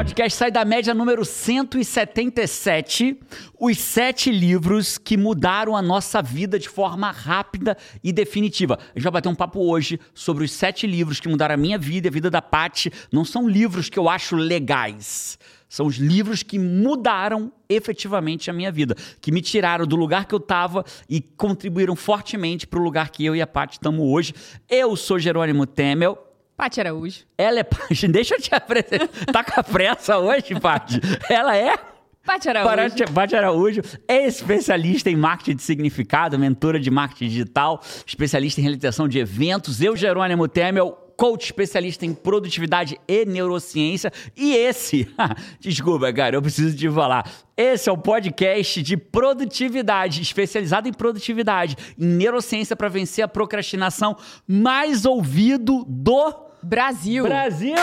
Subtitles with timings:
[0.00, 3.20] Podcast Sai da Média número 177.
[3.60, 8.78] Os sete livros que mudaram a nossa vida de forma rápida e definitiva.
[8.80, 11.76] A gente vai bater um papo hoje sobre os sete livros que mudaram a minha
[11.76, 12.90] vida e a vida da Paty.
[13.12, 15.38] Não são livros que eu acho legais.
[15.68, 20.34] São os livros que mudaram efetivamente a minha vida, que me tiraram do lugar que
[20.34, 24.32] eu estava e contribuíram fortemente para o lugar que eu e a Paty estamos hoje.
[24.66, 26.29] Eu sou Jerônimo Temel.
[26.60, 27.20] Paty Araújo.
[27.38, 27.66] Ela é.
[28.10, 29.08] Deixa eu te apresentar.
[29.32, 31.00] tá com a pressa hoje, Paty?
[31.30, 31.74] Ela é.
[32.22, 33.04] Paty Araújo.
[33.14, 39.08] Paty Araújo é especialista em marketing de significado, mentora de marketing digital, especialista em realização
[39.08, 39.80] de eventos.
[39.80, 44.12] Eu, Jerônimo Temel, coach especialista em produtividade e neurociência.
[44.36, 45.08] E esse,
[45.60, 47.26] desculpa, cara, eu preciso te falar.
[47.56, 54.14] Esse é o podcast de produtividade, especializado em produtividade, em neurociência para vencer a procrastinação,
[54.46, 57.24] mais ouvido do Brasil.
[57.24, 57.74] Brasil!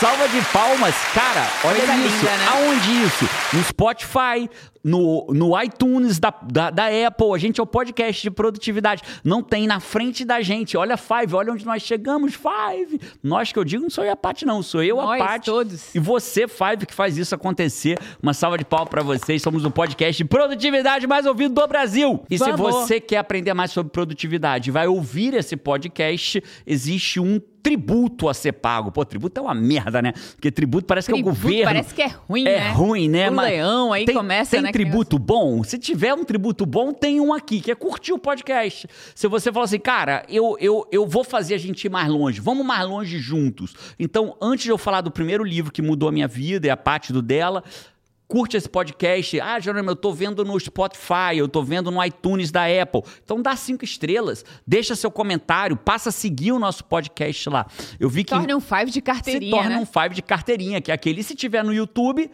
[0.00, 0.94] Salva de palmas.
[1.14, 2.16] Cara, olha Coisa isso.
[2.16, 2.46] linda, né?
[2.52, 3.24] Aonde isso?
[3.54, 4.50] No Spotify,
[4.84, 7.32] no, no iTunes da, da, da Apple.
[7.34, 9.02] A gente é o podcast de produtividade.
[9.24, 10.76] Não tem na frente da gente.
[10.76, 13.00] Olha Five, olha onde nós chegamos, Five.
[13.22, 14.62] Nós que eu digo não sou eu e a Paty, não.
[14.62, 15.46] Sou eu, Nós a Paty.
[15.46, 15.94] todos.
[15.94, 17.98] E você, Five, que faz isso acontecer.
[18.22, 19.40] Uma salva de palmas pra vocês.
[19.40, 22.22] Somos o podcast de produtividade mais ouvido do Brasil.
[22.28, 22.58] E se Vamos.
[22.58, 28.52] você quer aprender mais sobre produtividade, vai ouvir esse podcast, existe um tributo a ser
[28.52, 28.92] pago.
[28.92, 30.12] Pô, tributo é uma merda, né?
[30.34, 31.64] Porque tributo parece que é o Tributo governo.
[31.64, 32.70] Parece que é ruim, É né?
[32.72, 33.30] ruim, né?
[33.30, 34.68] O Mas leão aí tem, começa, Tem né?
[34.68, 35.62] que tributo bom?
[35.62, 38.88] Se tiver um tributo bom, tem um aqui, que é curtir o podcast.
[39.14, 42.40] Se você falar assim, cara, eu, eu, eu vou fazer a gente ir mais longe,
[42.40, 43.74] vamos mais longe juntos.
[43.98, 46.76] Então, antes de eu falar do primeiro livro que mudou a minha vida, é a
[46.76, 47.62] parte do dela.
[48.28, 49.40] Curte esse podcast.
[49.40, 53.02] Ah, Jerônimo, eu tô vendo no Spotify, eu tô vendo no iTunes da Apple.
[53.22, 57.66] Então dá cinco estrelas, deixa seu comentário, passa a seguir o nosso podcast lá.
[58.00, 59.78] Eu vi que Torne um five de se carteirinha, torna né?
[59.78, 61.22] um five de carteirinha, que é aquele.
[61.22, 62.30] Se tiver no YouTube,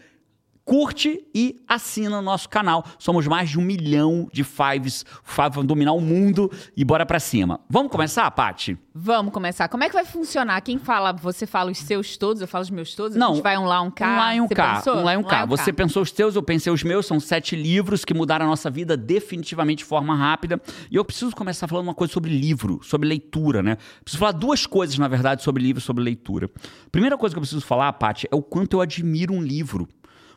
[0.65, 2.85] curte e assina o nosso canal.
[2.99, 5.05] Somos mais de um milhão de fives.
[5.25, 7.61] Five vão dominar o mundo e bora pra cima.
[7.69, 8.79] Vamos começar, Paty?
[8.95, 9.69] Vamos começar.
[9.69, 10.61] Como é que vai funcionar?
[10.61, 13.17] Quem fala, você fala os seus todos, eu falo os meus todos?
[13.17, 13.33] Não.
[13.33, 14.07] A gente vai um lá, um cá?
[14.13, 14.75] um lá e um Você cá.
[14.77, 14.97] pensou?
[14.97, 15.47] Um lá e um cá.
[15.47, 17.07] Você pensou os teus, eu pensei os meus.
[17.07, 20.61] São sete livros que mudaram a nossa vida definitivamente de forma rápida.
[20.91, 23.79] E eu preciso começar falando uma coisa sobre livro, sobre leitura, né?
[24.03, 26.51] Preciso falar duas coisas, na verdade, sobre livro, sobre leitura.
[26.91, 29.89] Primeira coisa que eu preciso falar, Paty, é o quanto eu admiro um livro.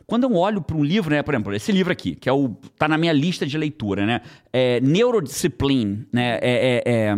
[0.07, 2.49] Quando eu olho para um livro, né, por exemplo, esse livro aqui, que é o
[2.77, 4.21] tá na minha lista de leitura, né,
[4.53, 7.17] é Neurodiscipline, né, é, é- é-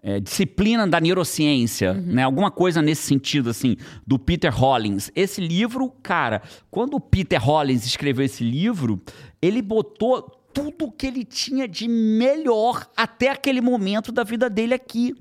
[0.00, 3.76] é disciplina da neurociência, né, alguma coisa nesse sentido, assim,
[4.06, 5.10] do Peter Hollins.
[5.14, 9.02] Esse livro, cara, quando o Peter Hollins escreveu esse livro,
[9.42, 10.22] ele botou
[10.54, 15.14] tudo que ele tinha de melhor até aquele momento da vida dele aqui.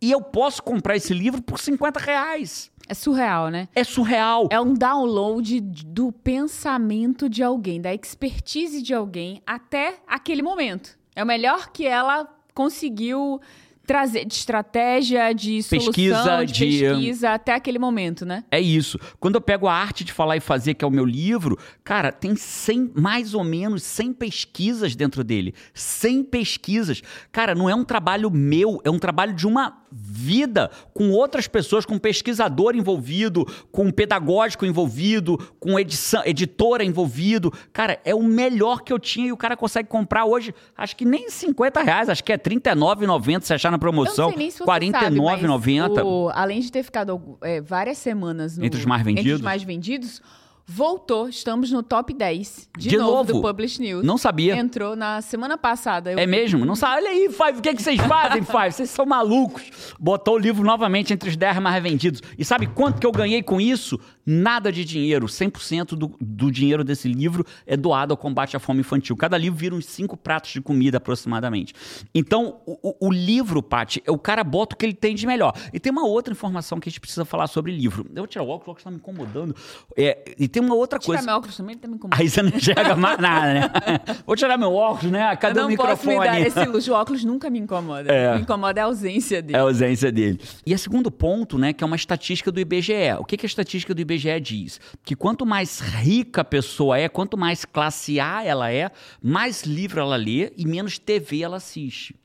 [0.00, 2.70] E eu posso comprar esse livro por 50 reais.
[2.88, 3.68] É surreal, né?
[3.74, 4.48] É surreal.
[4.50, 10.96] É um download do pensamento de alguém, da expertise de alguém até aquele momento.
[11.14, 13.40] É o melhor que ela conseguiu
[13.86, 18.44] trazer de estratégia, de solução, Pesquisa, de, de- pesquisa até aquele momento, né?
[18.50, 18.98] É isso.
[19.20, 22.10] Quando eu pego a arte de falar e fazer, que é o meu livro, cara,
[22.10, 25.54] tem 100, mais ou menos 100 pesquisas dentro dele.
[25.74, 27.02] 100 pesquisas.
[27.30, 31.86] Cara, não é um trabalho meu, é um trabalho de uma vida com outras pessoas,
[31.86, 37.52] com pesquisador envolvido, com pedagógico envolvido, com edição, editora envolvido.
[37.72, 41.04] Cara, é o melhor que eu tinha e o cara consegue comprar hoje, acho que
[41.04, 44.24] nem 50 reais, acho que é R$39,90 se achar na Eu promoção.
[44.26, 46.04] não sei nem se você R$ sabe, mas 49,90.
[46.04, 49.40] o- além de ter ficado é, várias semanas no- Entre os mais entre vendidos?
[49.40, 50.22] os mais vendidos,
[50.66, 51.28] voltou.
[51.28, 53.32] Estamos no top 10 de, De novo, novo?
[53.34, 54.04] do Publish News.
[54.04, 54.56] Não sabia.
[54.56, 56.10] Entrou na semana passada.
[56.12, 56.64] É mesmo?
[56.64, 56.96] Não sabe?
[57.02, 58.72] Olha aí, Five, o que, que vocês fazem, Five?
[58.72, 59.62] Vocês são malucos.
[59.98, 62.20] Botou o livro novamente entre os 10 mais vendidos.
[62.36, 63.98] E sabe quanto que eu ganhei com isso?
[64.24, 65.26] Nada de dinheiro.
[65.26, 69.16] 100% do, do dinheiro desse livro é doado ao combate à fome infantil.
[69.16, 71.72] Cada livro vira uns 5 pratos de comida, aproximadamente.
[72.12, 75.52] Então, o, o- livro, Paty, o cara bota o que ele tem de melhor.
[75.72, 78.04] E tem uma outra informação que a gente precisa falar sobre livro.
[78.10, 79.54] Eu vou tirar o óculos, o óculos tá me incomodando.
[79.96, 81.26] É, e tem uma outra Tirar coisa.
[81.26, 82.18] meu óculos também tá me incomodando.
[82.18, 83.70] Aí você não enxerga mais nada, né?
[84.26, 85.34] Vou tirar meu óculos, né?
[85.34, 86.26] Eu Cadê o não posso me microfone?
[86.26, 86.92] dar esse luxo.
[86.92, 88.10] O óculos nunca me incomoda.
[88.10, 88.34] É.
[88.34, 89.54] Me incomoda a ausência dele.
[89.54, 90.40] É a ausência dele.
[90.64, 92.92] E o segundo ponto, né, que é uma estatística do IBGE.
[93.18, 94.80] O que, que a estatística do IBGE diz?
[95.04, 98.90] Que quanto mais rica a pessoa é, quanto mais classe A ela é,
[99.22, 102.16] mais livro ela lê e menos TV ela assiste.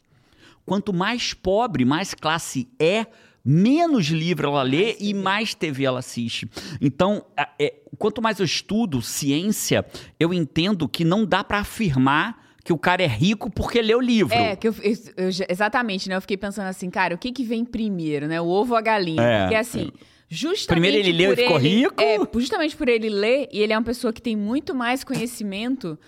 [0.66, 3.06] Quanto mais pobre, mais classe E,
[3.43, 6.49] menos livro ela lê e mais TV ela assiste.
[6.79, 7.25] Então,
[7.59, 9.85] é, quanto mais eu estudo ciência,
[10.19, 13.99] eu entendo que não dá para afirmar que o cara é rico porque lê o
[14.01, 14.35] livro.
[14.35, 16.15] É, que eu, eu- eu exatamente, né?
[16.15, 18.39] Eu fiquei pensando assim, cara, o que que vem primeiro, né?
[18.39, 19.21] O ovo ou a galinha?
[19.21, 19.41] É.
[19.41, 19.91] Porque assim,
[20.33, 22.01] Justamente Primeiro ele leu e ficou ele- rico?
[22.01, 25.99] É, justamente por ele ler, e ele é uma pessoa que tem muito mais conhecimento,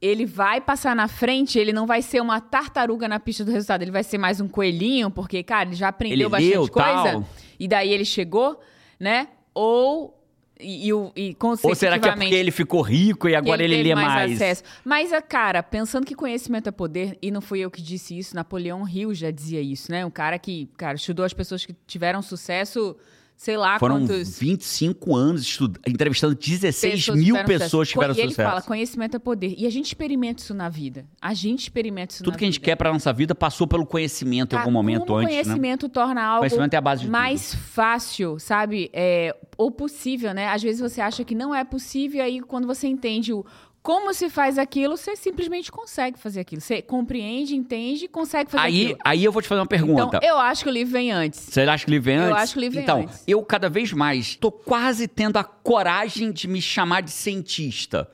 [0.00, 3.82] ele vai passar na frente, ele não vai ser uma tartaruga na pista do resultado,
[3.82, 7.12] ele vai ser mais um coelhinho, porque, cara, ele já aprendeu Ele bastante leu, coisa,
[7.12, 7.28] tal.
[7.58, 8.60] e daí ele chegou,
[8.98, 9.28] né?
[9.52, 10.14] Ou.
[10.60, 13.88] E, e, e Ou será que é porque ele ficou rico e agora ele, teve
[13.90, 14.32] lê mais, mais?
[14.32, 14.64] acesso.
[14.84, 18.34] Mas, a cara, pensando que conhecimento é poder, e não fui eu que disse isso,
[18.34, 20.04] Napoleão Hill já dizia isso, né?
[20.04, 22.96] Um cara que, cara, estudou as pessoas que tiveram sucesso,
[23.38, 24.36] sei lá Foram quantos...
[24.40, 27.92] 25 anos estu- entrevistando 16 pessoas mil pessoas que sucesso.
[27.92, 28.48] tiveram E ele sucesso.
[28.50, 29.54] fala, conhecimento é poder.
[29.56, 31.06] E a gente experimenta isso na vida.
[31.22, 32.64] A gente experimenta isso Tudo que a gente vida.
[32.64, 35.42] quer pra nossa vida passou pelo conhecimento em Tá, algum momento antes, né?
[35.44, 38.90] conhecimento torna algo Conhecimento é a base de mais fácil, sabe?
[38.92, 40.48] É, ou possível, né?
[40.48, 43.44] Às vezes você acha que não é possível, e aí quando você entende o
[43.82, 46.60] como se faz aquilo, você simplesmente consegue fazer aquilo.
[46.60, 48.98] Você compreende, entende e consegue fazer Aí, aquilo.
[49.04, 50.02] aí eu vou te fazer uma pergunta.
[50.16, 51.40] Então, eu acho que o livro vem antes.
[51.40, 52.42] Você acha que ele vem Eu antes?
[52.42, 53.22] acho que ele vem então, antes.
[53.26, 58.10] eu cada vez mais tô quase tendo a coragem de me chamar de cientista.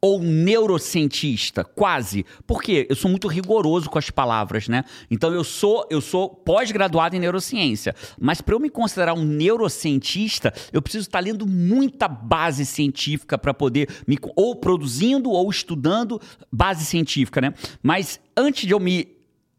[0.00, 2.24] Ou neurocientista, quase.
[2.46, 2.86] Por quê?
[2.88, 4.84] Eu sou muito rigoroso com as palavras, né?
[5.10, 7.94] Então eu sou, eu sou pós-graduado em neurociência.
[8.18, 13.52] Mas para eu me considerar um neurocientista, eu preciso estar lendo muita base científica para
[13.52, 16.20] poder me ou produzindo ou estudando
[16.52, 17.52] base científica, né?
[17.82, 19.17] Mas antes de eu me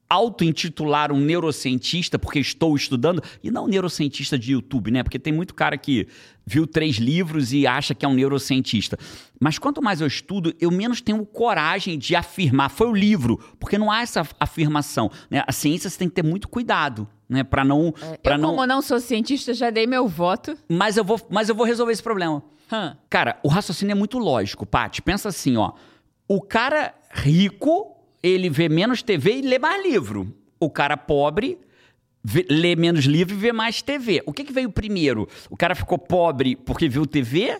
[0.09, 5.03] auto-intitular um neurocientista porque estou estudando, e não neurocientista de YouTube, né?
[5.03, 6.07] Porque tem muito cara que
[6.45, 8.97] viu três livros e acha que é um neurocientista.
[9.39, 12.69] Mas quanto mais eu estudo, eu menos tenho coragem de afirmar.
[12.69, 15.11] Foi o livro, porque não há essa afirmação.
[15.29, 15.43] Né?
[15.45, 17.43] A ciência você tem que ter muito cuidado, né?
[17.43, 17.93] Para não.
[18.23, 18.49] pra eu, não...
[18.49, 20.57] como não sou cientista, já dei meu voto.
[20.67, 22.43] Mas, eu vou, mas eu vou resolver esse problema.
[22.71, 22.97] Hã.
[23.09, 25.03] Cara, o raciocínio é muito lógico, Paty.
[25.03, 25.73] Pensa assim, ó.
[26.27, 30.33] O cara rico, ele vê menos TV e lê mais livro.
[30.59, 31.57] O cara pobre
[32.23, 34.21] vê- lê menos livro e vê mais TV.
[34.25, 35.27] O que, que veio primeiro?
[35.49, 37.59] O cara ficou pobre porque viu TV?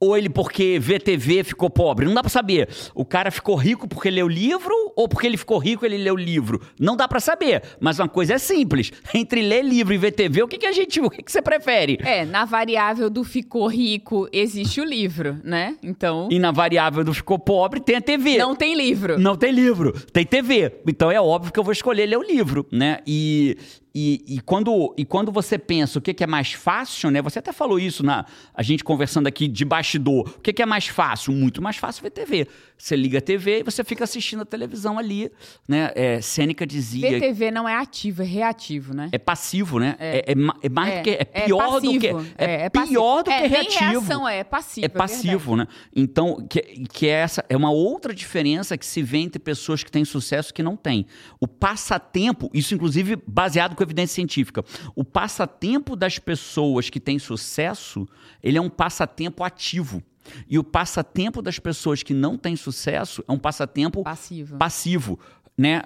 [0.00, 2.06] Ou ele porque vê TV ficou pobre?
[2.06, 2.68] Não dá pra saber.
[2.94, 6.60] O cara ficou rico porque leu livro ou porque ele ficou rico ele leu livro?
[6.78, 7.62] Não dá pra saber.
[7.80, 8.92] Mas uma coisa é simples.
[9.12, 11.42] Entre ler livro e ver TV, o que, que a gente, o que, que você
[11.42, 11.98] prefere?
[12.02, 15.76] É, na variável do ficou rico existe o livro, né?
[15.82, 18.38] Então, E na variável do ficou pobre tem a TV.
[18.38, 19.18] não tem livro.
[19.18, 20.80] Não tem livro, tem TV.
[20.86, 22.98] Então é óbvio que eu vou escolher ler o livro, né?
[23.06, 23.56] E,
[24.00, 27.20] e, e quando, e quando você pensa o que, que é mais fácil, né?
[27.22, 28.24] Você até falou isso na
[28.54, 30.28] a gente conversando aqui de bastidor.
[30.36, 31.32] O que, que é mais fácil?
[31.32, 32.46] Muito mais fácil ver TV.
[32.76, 35.32] Você liga a TV e você fica assistindo a televisão ali,
[35.66, 35.90] né?
[35.96, 39.08] É, Sêneca dizia VTV não é ativo, é reativo, né?
[39.10, 39.96] é passivo, né?
[39.98, 42.06] É, é ma- é mais do que é é pior do que
[42.38, 43.80] é, é pior do É, que reativo.
[44.00, 44.86] reação, é, é passivo.
[44.86, 45.66] É passivo, né?
[45.94, 46.60] Então, que,
[46.92, 50.50] que é essa é uma outra diferença que se vê entre pessoas que têm sucesso
[50.50, 51.04] e que não têm.
[51.40, 54.64] O passatempo, isso inclusive baseado com evidência científica,
[54.94, 58.06] o passatempo das pessoas que têm sucesso,
[58.42, 60.02] ele é um passatempo ativo.
[60.48, 64.56] E o passatempo das pessoas que não têm sucesso é um passatempo Passivo.
[64.58, 65.18] passivo,
[65.56, 65.82] né?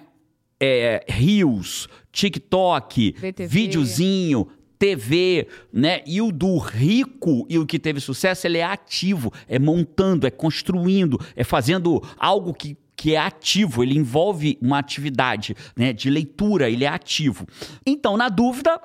[0.61, 3.47] É, Reels, TikTok, VTV.
[3.49, 4.49] videozinho,
[4.79, 6.03] TV, né?
[6.05, 10.31] E o do rico e o que teve sucesso, ele é ativo, é montando, é
[10.31, 16.71] construindo, é fazendo algo que que é ativo, ele envolve uma atividade né, de leitura,
[16.71, 17.45] ele é ativo.
[17.85, 18.81] Então, na dúvida,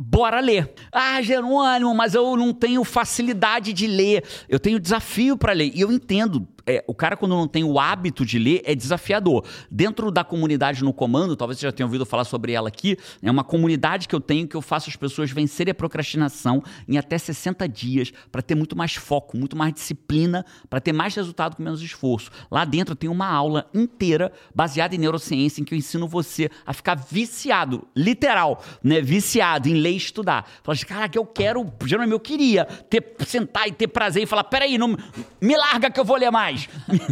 [0.00, 0.72] Bora ler.
[0.92, 4.22] Ah, Jerônimo, mas eu não tenho facilidade de ler.
[4.48, 5.72] Eu tenho desafio para ler.
[5.74, 6.46] E eu entendo.
[6.68, 9.42] É, o cara, quando não tem o hábito de ler, é desafiador.
[9.70, 13.30] Dentro da comunidade no comando, talvez você já tenha ouvido falar sobre ela aqui, é
[13.30, 17.16] uma comunidade que eu tenho que eu faço as pessoas vencerem a procrastinação em até
[17.16, 21.62] 60 dias para ter muito mais foco, muito mais disciplina, para ter mais resultado com
[21.62, 22.30] menos esforço.
[22.50, 26.50] Lá dentro eu tenho uma aula inteira baseada em neurociência em que eu ensino você
[26.66, 29.00] a ficar viciado, literal, né?
[29.00, 30.46] Viciado em ler e estudar.
[30.62, 34.44] Fala assim, caraca, eu quero, geralmente eu queria ter, sentar e ter prazer e falar,
[34.44, 34.96] peraí, não,
[35.40, 36.57] me larga que eu vou ler mais.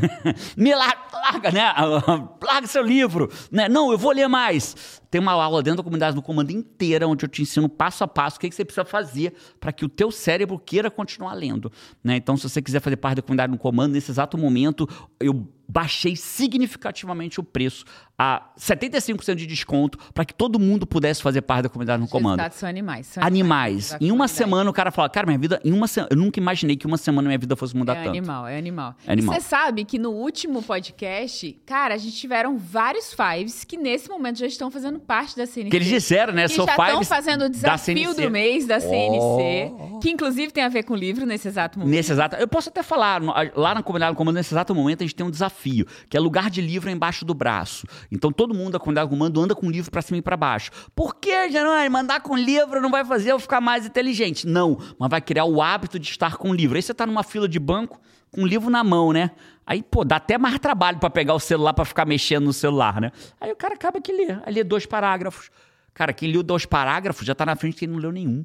[0.56, 1.72] me larga, larga, né?
[2.42, 3.68] Larga seu livro, né?
[3.68, 5.00] Não, eu vou ler mais.
[5.10, 8.08] Tem uma aula dentro da comunidade no comando inteira onde eu te ensino passo a
[8.08, 11.70] passo o que, que você precisa fazer para que o teu cérebro queira continuar lendo,
[12.02, 12.16] né?
[12.16, 14.88] Então, se você quiser fazer parte da comunidade no comando, nesse exato momento,
[15.20, 16.14] eu baixei
[16.60, 17.84] significativamente o preço
[18.18, 22.10] a 75% de desconto para que todo mundo pudesse fazer parte da comunidade no Os
[22.10, 22.36] comando.
[22.38, 23.06] resultados são animais.
[23.08, 23.90] São Animais.
[23.90, 26.38] da Em uma semana o cara fala, cara, minha vida, em uma semana, eu nunca
[26.40, 28.08] imaginei que uma semana minha vida fosse mudar É tanto.
[28.10, 28.94] animal, é animal.
[29.06, 29.34] É animal.
[29.34, 34.38] Você sabe que no último podcast, cara, a gente tiveram vários fives que nesse momento
[34.38, 35.70] já estão fazendo fazendo parte da CNC.
[35.70, 36.42] Que eles disseram, né?
[36.48, 39.98] que Sou já estão fazendo o desafio do mês da CNC, Oh.
[39.98, 41.94] que inclusive tem a ver com o livro nesse exato momento.
[41.94, 42.36] Nesse exato.
[42.36, 43.20] Eu posso até falar,
[43.54, 46.20] lá na comunidade do comando, nesse exato momento, a gente tem um desafio, que é
[46.20, 47.86] lugar de livro embaixo do braço.
[48.10, 50.36] Então todo mundo da comunidade do comando anda com o livro pra cima e pra
[50.36, 50.70] baixo.
[50.94, 51.88] Por que, Janone?
[51.88, 54.46] Mandar com livro não vai fazer eu ficar mais inteligente.
[54.46, 56.76] Não, mas vai criar o hábito de estar com o livro.
[56.76, 58.00] Aí você tá numa fila de banco
[58.36, 59.30] com o livro na mão, né?
[59.66, 63.00] Aí, pô, dá até mais trabalho pra pegar o celular pra ficar mexendo no celular,
[63.00, 63.10] né?
[63.40, 64.36] Aí o cara acaba que lê.
[64.44, 65.50] Aí lê dois parágrafos.
[65.94, 68.44] Cara, quem leu dois parágrafos já tá na frente de quem não leu nenhum.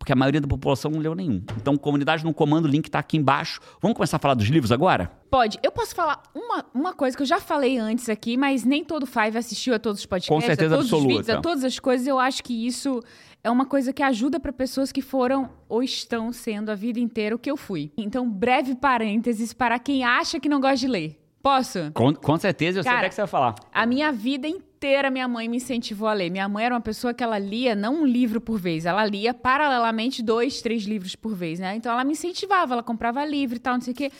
[0.00, 1.42] Porque a maioria da população não leu nenhum.
[1.58, 3.60] Então, comunidade no comando, o link tá aqui embaixo.
[3.82, 5.12] Vamos começar a falar dos livros agora?
[5.30, 5.58] Pode.
[5.62, 9.06] Eu posso falar uma, uma coisa que eu já falei antes aqui, mas nem todo
[9.06, 11.12] Five assistiu a todos os podcasts, Com certeza a todos absoluta.
[11.12, 12.06] os vídeos, a todas as coisas.
[12.06, 13.02] Eu acho que isso
[13.44, 17.36] é uma coisa que ajuda para pessoas que foram ou estão sendo a vida inteira
[17.36, 17.92] o que eu fui.
[17.94, 21.19] Então, breve parênteses para quem acha que não gosta de ler.
[21.42, 21.90] Posso?
[21.92, 23.54] Com, com certeza, eu sei Cara, até que você vai falar.
[23.72, 26.30] A minha vida inteira, minha mãe me incentivou a ler.
[26.30, 29.32] Minha mãe era uma pessoa que ela lia não um livro por vez, ela lia
[29.32, 31.76] paralelamente dois, três livros por vez, né?
[31.76, 34.12] Então ela me incentivava, ela comprava livro e tal, não sei o quê.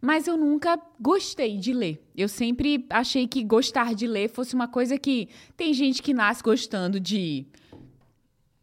[0.00, 2.04] Mas eu nunca gostei de ler.
[2.14, 5.28] Eu sempre achei que gostar de ler fosse uma coisa que.
[5.56, 7.46] Tem gente que nasce gostando de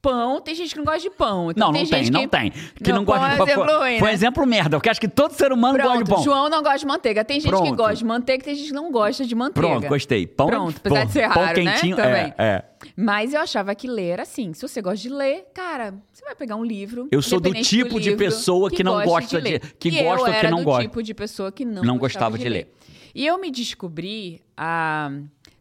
[0.04, 1.50] pão, tem gente que não gosta de pão.
[1.50, 2.28] Então Não, não tem, gente não que...
[2.28, 2.52] tem.
[2.52, 4.14] Que Não, não, gosta pão é de exemplo Foi, ruim, foi né?
[4.14, 6.24] exemplo merda, porque acho que todo ser humano gosta de Pronto, pão.
[6.24, 7.24] João não gosta de manteiga.
[7.26, 7.76] Tem gente que Pronto.
[7.76, 9.68] gosta de manteiga, tem gente que não gosta de manteiga.
[9.70, 10.28] Pronto, gostei.
[10.28, 11.74] Pão, Pronto, apesar pão, de ser pão raro, né?
[11.74, 12.34] quentinho, Também.
[12.38, 12.64] É, é.
[12.98, 14.54] Mas eu achava que ler era assim.
[14.54, 17.08] Se você gosta de ler, cara, você vai pegar um livro.
[17.10, 19.60] Eu sou do tipo de livro, pessoa que não gosta de- ler.
[19.80, 20.82] que E gosta ou eu que era não do gosta.
[20.84, 22.74] tipo de pessoa que não, Não gostava de ler.
[23.16, 25.12] E eu me descobri há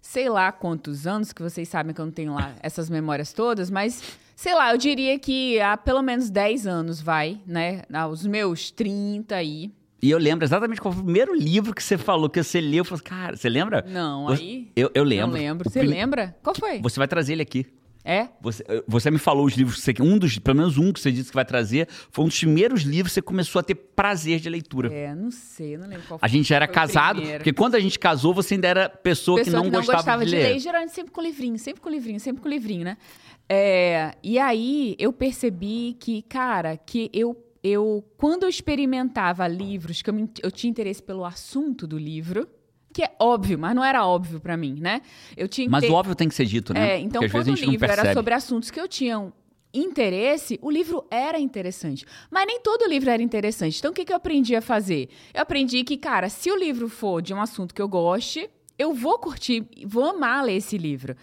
[0.01, 3.71] sei lá quantos anos, que vocês sabem que eu não tenho lá essas memórias todas,
[3.71, 4.03] mas
[4.43, 7.83] sei lá, eu diria que há pelo menos 10 anos vai, né?
[7.93, 9.71] Aos meus 30 aí.
[10.03, 12.79] E eu lembro exatamente qual foi o primeiro livro que você falou, que você leu.
[12.79, 13.85] Eu falei, cara, você lembra?
[13.87, 14.69] Não, aí.
[14.75, 15.29] Eu, eu lembro.
[15.29, 15.71] Não lembro.
[15.71, 16.37] Você lembra?
[16.43, 16.81] Qual foi?
[16.81, 17.67] Você vai trazer ele aqui.
[18.05, 18.31] É?
[18.41, 19.95] Você, você me falou os livros que você.
[20.03, 22.83] Um dos, pelo menos um que você disse que vai trazer, foi um dos primeiros
[22.83, 24.93] livros que você começou a ter prazer de leitura.
[24.93, 27.39] É, não sei, não lembro qual A gente era foi o casado, primeiro.
[27.39, 30.57] porque quando a gente casou, você ainda era pessoa, que não, gostava, de ler.
[30.57, 32.97] E geralmente sempre com livrinho, sempre com livrinho, sempre com livrinho, né?
[33.55, 40.09] É, e aí eu percebi que, cara, que eu, eu quando eu experimentava livros, que
[40.09, 42.49] eu, me- eu tinha interesse pelo assunto do livro,
[42.95, 45.03] que é óbvio, mas não era óbvio pra mim, né?
[45.37, 46.93] Eu tinha Mas inter- o óbvio tem que ser dito, né?
[46.95, 49.31] É, então Porque às quando o livro era sobre assuntos que eu tinha
[49.75, 52.07] interesse, o livro era interessante.
[52.31, 53.79] Mas nem todo livro era interessante.
[53.79, 55.11] Então o que, que eu aprendi a fazer?
[55.35, 58.95] Eu aprendi que, cara, se o livro for de um assunto que eu goste, eu
[58.95, 61.15] vou curtir, vou amar ler esse livro.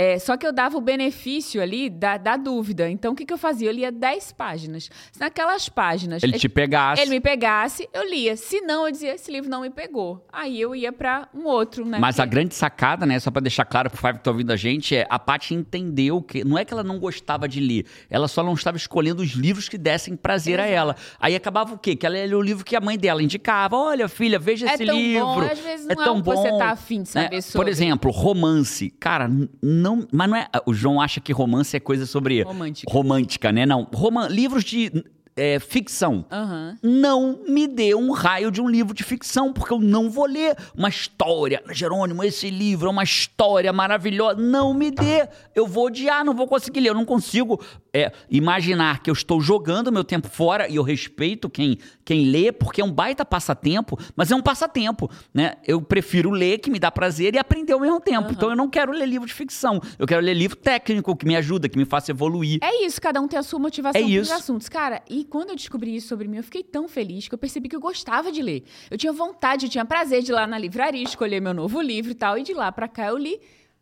[0.00, 2.88] É, só que eu dava o benefício ali da, da dúvida.
[2.88, 3.68] Então, o que, que eu fazia?
[3.68, 4.88] Eu lia 10 páginas.
[5.10, 7.02] Se naquelas páginas Ele te pegasse.
[7.02, 8.36] ele me pegasse, eu lia.
[8.36, 10.24] Se não, eu dizia, esse livro não me pegou.
[10.32, 11.98] Aí eu ia pra um outro, né?
[11.98, 14.52] Mas a Que- grande sacada, né, só pra deixar claro pro Five que tá ouvindo
[14.52, 17.84] a gente, é a Paty entendeu que não é que ela não gostava de ler,
[18.08, 20.94] ela só não estava escolhendo os livros que dessem prazer a ela.
[21.18, 21.96] Aí acabava o quê?
[21.96, 23.76] Que ela ia ler o livro que a mãe dela indicava.
[23.76, 25.26] Olha, filha, veja É esse tão livro.
[25.26, 27.40] bom, às vezes não é tão o que você bom, tá afim de saber né?
[27.40, 27.64] sobre.
[27.64, 28.90] Por exemplo, romance.
[29.00, 29.48] Cara, n-
[29.96, 32.92] não, mas não é, o João acha que romance é coisa sobre Romântica.
[32.92, 33.64] romântica, né?
[33.64, 35.04] Não, Roman, livros de
[35.38, 36.76] é, ficção Aham.
[36.82, 40.56] não me dê um raio de um livro de ficção, porque eu não vou ler
[40.76, 41.62] uma história.
[41.70, 44.40] Jerônimo, esse livro é uma história maravilhosa.
[44.40, 45.28] Não me dê.
[45.54, 46.88] Eu vou odiar, não vou conseguir ler.
[46.88, 47.60] Eu não consigo
[47.92, 52.52] é, imaginar que eu estou jogando meu tempo fora e eu respeito quem, quem lê,
[52.52, 55.54] porque é um baita passatempo, mas é um passatempo, né?
[55.66, 58.32] Eu prefiro ler, que me dá prazer, e aprender ao mesmo tempo.
[58.32, 59.80] Então eu não quero ler livro de ficção.
[59.98, 62.58] Eu quero ler livro técnico, que me ajuda, que me faça evoluir.
[62.62, 64.68] É isso, cada um tem a sua motivação É para assuntos.
[64.68, 67.68] Cara, e quando eu descobri isso sobre mim, eu fiquei tão feliz que eu percebi
[67.68, 68.64] que eu gostava de ler.
[68.90, 72.12] Eu tinha vontade, eu tinha prazer de ir lá na livraria, escolher meu novo livro
[72.12, 73.40] e tal, e de lá pra cá eu li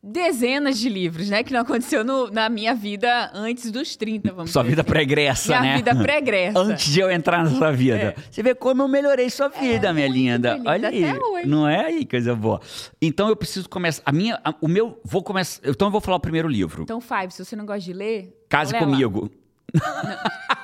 [0.08, 1.42] dezenas de livros, né?
[1.42, 4.90] Que não aconteceu no- na minha vida antes dos 30, vamos Sua vida assim.
[4.90, 5.76] pregressa, Minha né?
[5.78, 6.58] vida pregressa.
[6.58, 8.14] Antes de eu entrar na sua vida.
[8.30, 10.48] Você vê como eu melhorei sua vida, minha É, muito, linda.
[10.58, 11.18] minha linda, Olha aí.
[11.18, 11.46] hoje.
[11.48, 12.60] Não é aí, coisa boa.
[13.02, 14.02] Então eu preciso começar.
[14.06, 14.40] A minha.
[14.44, 15.00] a- o meu.
[15.04, 15.60] Vou começar.
[15.68, 16.84] Então eu vou falar o primeiro livro.
[16.84, 18.32] Então, Five, se você não gosta de ler...
[18.48, 18.84] Case lê lá.
[18.86, 19.30] comigo.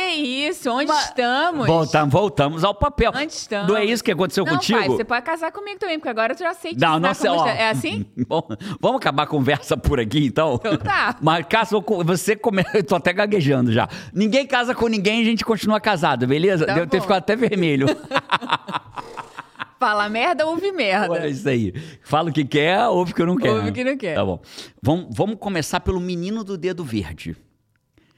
[0.00, 0.14] Que
[0.48, 0.70] isso?
[0.70, 1.66] Onde estamos?
[1.66, 3.12] Voltamos, voltamos ao papel.
[3.14, 3.68] Onde estamos?
[3.68, 4.78] Não é isso que aconteceu não, contigo?
[4.78, 7.30] Five, você pode casar comigo também, porque agora eu já sei te Não, não sei.
[7.30, 7.46] ó.
[7.46, 8.06] É assim?
[8.26, 8.42] Bom,
[8.80, 10.54] vamos acabar a conversa por aqui, então?
[10.54, 11.16] Então tá.
[11.20, 12.64] Mas caso você come...
[12.72, 13.88] Eu tô até gaguejando já.
[14.14, 16.64] Ninguém casa com ninguém, a gente continua casado, beleza?
[16.66, 17.02] Tá Deve ter bom.
[17.02, 17.86] ficado até vermelho.
[19.78, 21.12] Fala merda, ouve merda.
[21.12, 21.74] Olha isso aí.
[22.02, 23.56] Fala o que quer, ouve o que eu não quero.
[23.56, 24.14] Ouve o que não quer.
[24.14, 24.40] Tá bom.
[24.82, 27.36] Vamos, vamos começar pelo Menino do Dedo Verde.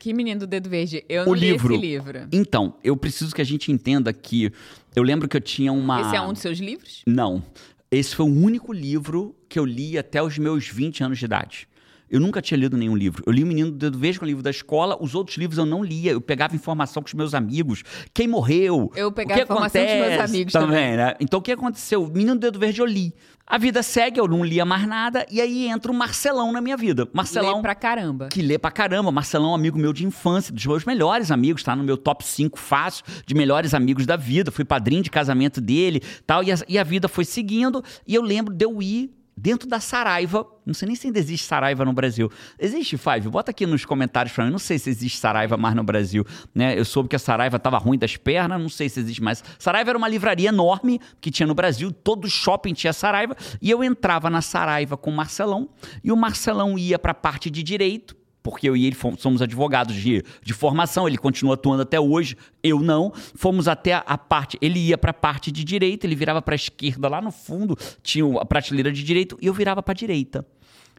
[0.03, 1.05] Que menino do dedo verde?
[1.09, 1.75] Eu O não li livro.
[1.75, 2.19] esse livro.
[2.33, 4.51] Então, eu preciso que a gente entenda que...
[4.97, 6.01] Eu lembro que eu tinha uma...
[6.01, 7.03] Esse é um dos seus livros?
[7.07, 7.41] Não.
[7.89, 11.69] Esse foi o único livro que eu li até os meus 20 anos de idade.
[12.11, 13.23] Eu nunca tinha lido nenhum livro.
[13.25, 14.99] Eu li o Menino do Dedo Verde, que é um livro da escola.
[15.01, 16.11] Os outros livros eu não lia.
[16.11, 17.85] Eu pegava informação com os meus amigos.
[18.13, 18.91] Quem morreu?
[18.95, 20.97] Eu o pegava que informação com os meus amigos também, também.
[20.97, 21.15] né?
[21.21, 22.03] Então o que aconteceu?
[22.03, 23.15] O Menino do Dedo Verde eu li.
[23.47, 25.27] A vida segue, eu não lia mais nada.
[25.31, 27.09] E aí entra o Marcelão na minha vida.
[27.13, 27.57] Marcelão.
[27.57, 28.29] Lê pra caramba.
[28.29, 29.11] Que lê pra caramba.
[29.11, 32.25] Marcelão é um amigo meu de infância, dos meus melhores amigos, tá no meu top
[32.25, 34.51] 5 fácil de melhores amigos da vida.
[34.51, 36.43] Fui padrinho de casamento dele tal.
[36.43, 37.83] E a, e a vida foi seguindo.
[38.07, 40.47] E eu lembro de eu ir dentro da Saraiva.
[40.65, 42.31] Não sei nem se ainda existe Saraiva no Brasil.
[42.59, 43.29] Existe, Five?
[43.29, 44.51] Bota aqui nos comentários pra mim.
[44.51, 46.25] Não sei se existe Saraiva mais no Brasil.
[46.55, 46.79] Né?
[46.79, 49.43] Eu soube que a Saraiva tava ruim das pernas, não sei se existe mais.
[49.59, 51.91] Saraiva era uma livraria enorme que tinha no Brasil.
[51.91, 53.37] Todo shopping tinha Saraiva.
[53.61, 55.69] E eu entrava na Saraiva com o Marcelão.
[56.03, 59.95] E o Marcelão ia pra parte de direito porque eu e ele fomos, somos advogados
[59.95, 63.13] de, de formação, ele continua atuando até hoje, eu não.
[63.35, 66.55] Fomos até a, a parte, ele ia para a parte de direita, ele virava para
[66.55, 69.95] a esquerda lá no fundo, tinha a prateleira de direito, e eu virava para a
[69.95, 70.47] direita.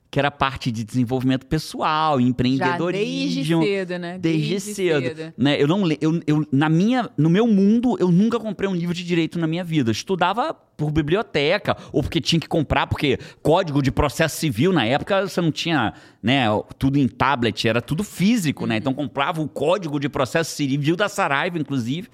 [0.10, 3.62] Que era a parte de desenvolvimento pessoal, empreendedorismo.
[3.62, 4.20] desde cedo, né?
[4.20, 5.02] Desde, Desde cedo.
[5.08, 5.34] cedo.
[5.36, 5.60] Né?
[5.60, 9.04] Eu não eu, eu, na minha, no meu mundo, eu nunca comprei um livro de
[9.04, 9.90] direito na minha vida.
[9.92, 15.28] Estudava por biblioteca, ou porque tinha que comprar, porque código de processo civil, na época
[15.28, 16.46] você não tinha né,
[16.78, 18.78] tudo em tablet, era tudo físico, né?
[18.78, 22.10] Então comprava o código de processo civil da Saraiva, inclusive.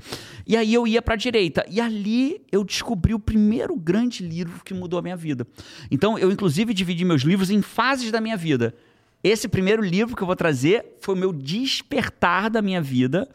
[0.46, 1.66] E aí eu ia para a direita.
[1.70, 5.48] E ali eu descobri o primeiro grande livro que mudou a minha vida.
[5.92, 8.74] Então eu, inclusive, dividi meus livros em fases da minha vida.
[9.24, 13.30] Esse primeiro livro que eu vou trazer foi o meu despertar da minha vida.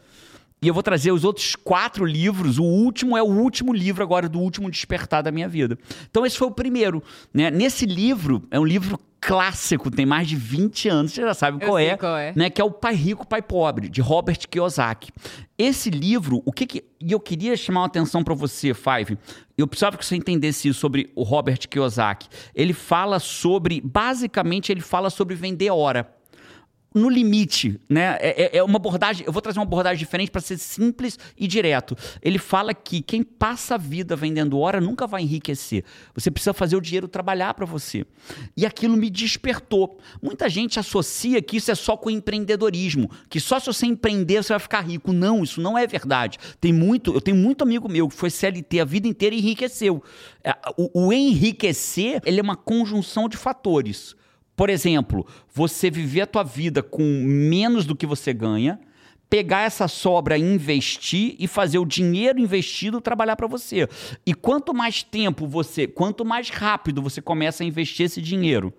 [0.61, 2.57] E eu vou trazer os outros quatro livros.
[2.57, 5.77] O último é o último livro agora do último despertar da minha vida.
[6.09, 7.03] Então esse foi o primeiro.
[7.33, 7.51] Né?
[7.51, 11.79] Nesse livro, é um livro clássico, tem mais de 20 anos, você já sabe qual
[11.79, 12.31] é, qual é.
[12.35, 12.49] Né?
[12.49, 15.11] Que é o Pai Rico, Pai Pobre, de Robert Kiyosaki.
[15.57, 16.83] Esse livro, o que que...
[17.01, 19.17] E eu queria chamar uma atenção para você, Five.
[19.57, 22.27] Eu precisava que você entendesse isso sobre o Robert Kiyosaki.
[22.53, 23.81] Ele fala sobre...
[23.81, 26.14] Basicamente, ele fala sobre vender hora
[26.95, 28.17] no limite, né?
[28.21, 29.25] É, é- é uma abordagem.
[29.27, 31.95] Eu vou trazer uma abordagem diferente para ser simples e direto.
[32.21, 35.83] Ele fala que quem passa a vida vendendo hora nunca vai enriquecer.
[36.15, 38.05] Você precisa fazer o dinheiro trabalhar para você.
[38.55, 39.99] E aquilo me despertou.
[40.21, 44.53] Muita gente associa que isso é só com empreendedorismo, que só se você empreender você
[44.53, 45.11] vai ficar rico.
[45.11, 46.37] Não, isso não é verdade.
[46.61, 50.01] Tem muito, eu tenho muito amigo meu que foi CLT a vida inteira e enriqueceu.
[50.43, 54.15] É, O, o enriquecer, ele é uma conjunção de fatores.
[54.55, 58.79] Por exemplo, você viver a tua vida com menos do que você ganha,
[59.29, 63.87] pegar essa sobra, investir e fazer o dinheiro investido trabalhar para você.
[64.25, 68.73] E quanto mais tempo você, quanto mais rápido você começa a investir esse dinheiro,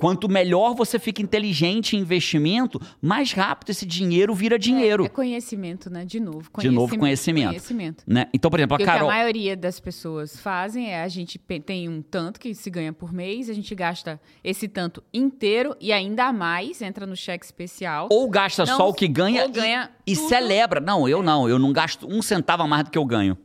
[0.00, 5.04] quanto melhor você fica inteligente em investimento, mais rápido esse dinheiro vira dinheiro.
[5.04, 6.04] É conhecimento, né?
[6.04, 6.50] De novo.
[6.58, 7.48] De novo, conhecimento.
[7.48, 8.04] Conhecimento.
[8.06, 8.26] Né?
[8.32, 9.10] Então, por exemplo, a Porque o que Carol.
[9.10, 13.12] a maioria das pessoas fazem é a gente tem um tanto que se ganha por
[13.12, 18.08] mês, a gente gasta esse tanto inteiro e ainda mais, entra no cheque especial.
[18.10, 20.80] Ou gasta Não, só o que ganha, ou ganha e, e celebra.
[20.80, 21.48] Não, eu não.
[21.48, 23.36] Eu não gasto um centavo a mais do que eu ganho.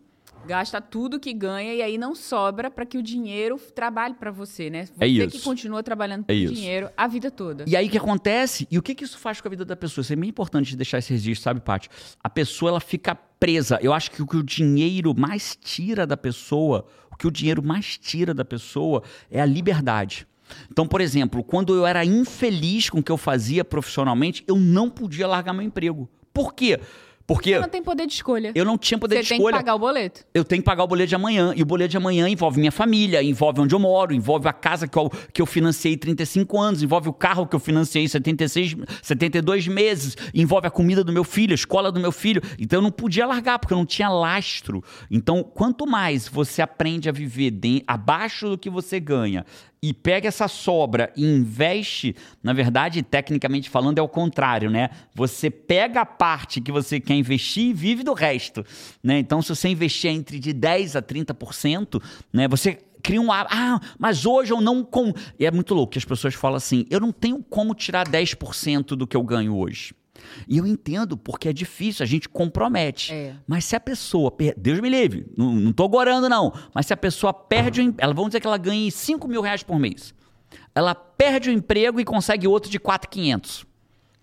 [0.48, 4.70] Gasta tudo que ganha e aí não sobra para que o dinheiro trabalhe para você,
[4.70, 4.86] né?
[4.86, 5.38] Você É isso.
[5.38, 6.54] que continua trabalhando É isso.
[6.54, 7.66] dinheiro a vida toda.
[7.68, 8.68] E aí o que acontece?
[8.70, 10.04] E o que, que isso faz com a vida da pessoa?
[10.04, 11.90] Isso é bem importante deixar esse registro, sabe, Paty?
[12.24, 13.80] A pessoa ela fica presa.
[13.82, 17.64] Eu acho que o que o dinheiro mais tira da pessoa, o que o dinheiro
[17.64, 20.28] mais tira da pessoa é a liberdade.
[20.72, 24.92] Então, por exemplo, quando eu era infeliz com o que eu fazia profissionalmente, eu não
[24.92, 26.08] podia largar meu emprego.
[26.32, 26.80] Por quê?
[27.28, 28.52] Porque Você não tem poder de escolha.
[28.54, 30.24] eu não tinha poder Você de tem escolha que pagar o boleto.
[30.34, 31.54] eu tenho que pagar o boleto de amanhã.
[31.56, 34.88] E o boleto de amanhã envolve minha família, envolve onde eu moro, envolve a casa
[34.88, 39.68] que eu, que eu financiei 35 anos, envolve o carro que eu financiei 76, 72
[39.68, 42.42] meses, envolve a comida do meu filho, a escola do meu filho.
[42.60, 44.84] Então eu não podia largar, porque eu não tinha lastro.
[45.10, 49.46] Então, quanto mais você aprende a viver de- abaixo do que você ganha
[49.82, 54.90] e pega essa sobra e investe, na verdade, tecnicamente falando, é o contrário, né?
[55.14, 58.66] Você pega a parte que você quer investir e vive do resto,
[59.04, 59.20] né?
[59.20, 62.02] Então, se você investir entre de 10 a 30%,
[62.34, 63.32] né, você cria um.
[63.32, 66.86] Ah, mas hoje eu não com e é muito louco que as pessoas falam assim:
[66.90, 69.94] "Eu não tenho como tirar 10% do que eu ganho hoje".
[70.48, 73.14] E eu entendo, porque é difícil, a gente compromete.
[73.14, 73.36] É.
[73.48, 74.32] Mas se a pessoa.
[74.32, 76.54] per- Deus me livre, não, não tô gorando, não.
[76.74, 78.04] Mas se a pessoa perde o emprego.
[78.04, 80.14] Ela, vamos dizer que ela ganhe 5 mil reais por mês.
[80.74, 83.66] Ela perde o emprego e consegue outro de 4,500.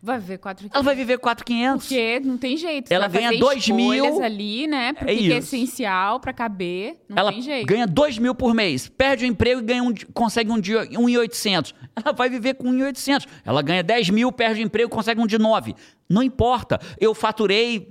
[0.04, 1.86] Vai ver quatro Ela vai viver 4,500.
[1.86, 2.90] Porque não tem jeito.
[2.90, 4.22] Ela ganha fazer dois escolhas mil.
[4.24, 4.92] ali, né?
[4.94, 5.54] Porque É que é isso.
[5.54, 6.96] essencial pra caber.
[7.08, 7.66] Não Ela tem jeito.
[7.66, 11.72] ganha 2 mil por mês, perde o emprego e ganha um, consegue um de 1,800.
[11.94, 13.28] Ela vai viver com 1,800.
[13.44, 15.72] Ela ganha 10 mil, perde o emprego, consegue um de 9.
[16.10, 16.80] Não importa.
[17.00, 17.88] Eu faturei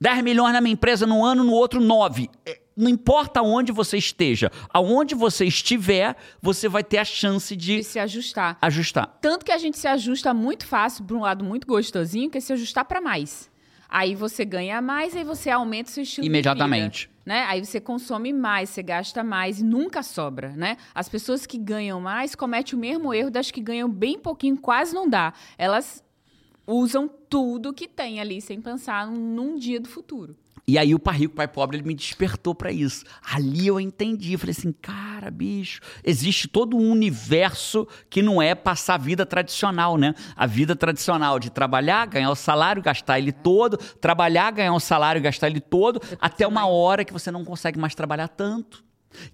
[0.00, 2.30] 10 milhões na minha empresa no ano, no outro 9.
[2.46, 7.78] É, não importa onde você esteja, aonde você estiver, você vai ter a chance de,
[7.78, 8.56] De se ajustar.
[8.60, 9.18] ajustar.
[9.20, 12.40] Tanto que a gente se ajusta muito fácil para um lado muito gostosinho, que é
[12.40, 13.50] se ajustar para mais.
[13.88, 17.00] Aí você ganha mais, aí você aumenta o seu estilo Imediatamente.
[17.00, 17.12] de vida.
[17.26, 17.44] Né?
[17.44, 20.76] Aí você consome mais, você gasta mais e nunca sobra, né?
[20.94, 24.94] As pessoas que ganham mais cometem o mesmo erro das que ganham bem pouquinho, quase
[24.94, 25.32] não dá.
[25.58, 26.02] Elas
[26.66, 30.36] usam tudo que tem ali sem pensar num dia do futuro.
[30.66, 33.04] E aí o Pai Rico, Pai Pobre, ele me despertou pra isso.
[33.20, 38.54] Ali eu entendi, eu falei assim, cara, bicho, existe todo um universo que não é
[38.54, 40.14] passar a vida tradicional, né?
[40.36, 45.20] A vida tradicional de trabalhar, ganhar o salário, gastar ele todo, trabalhar, ganhar o salário,
[45.20, 48.84] gastar ele todo, até uma hora que você não consegue mais trabalhar tanto.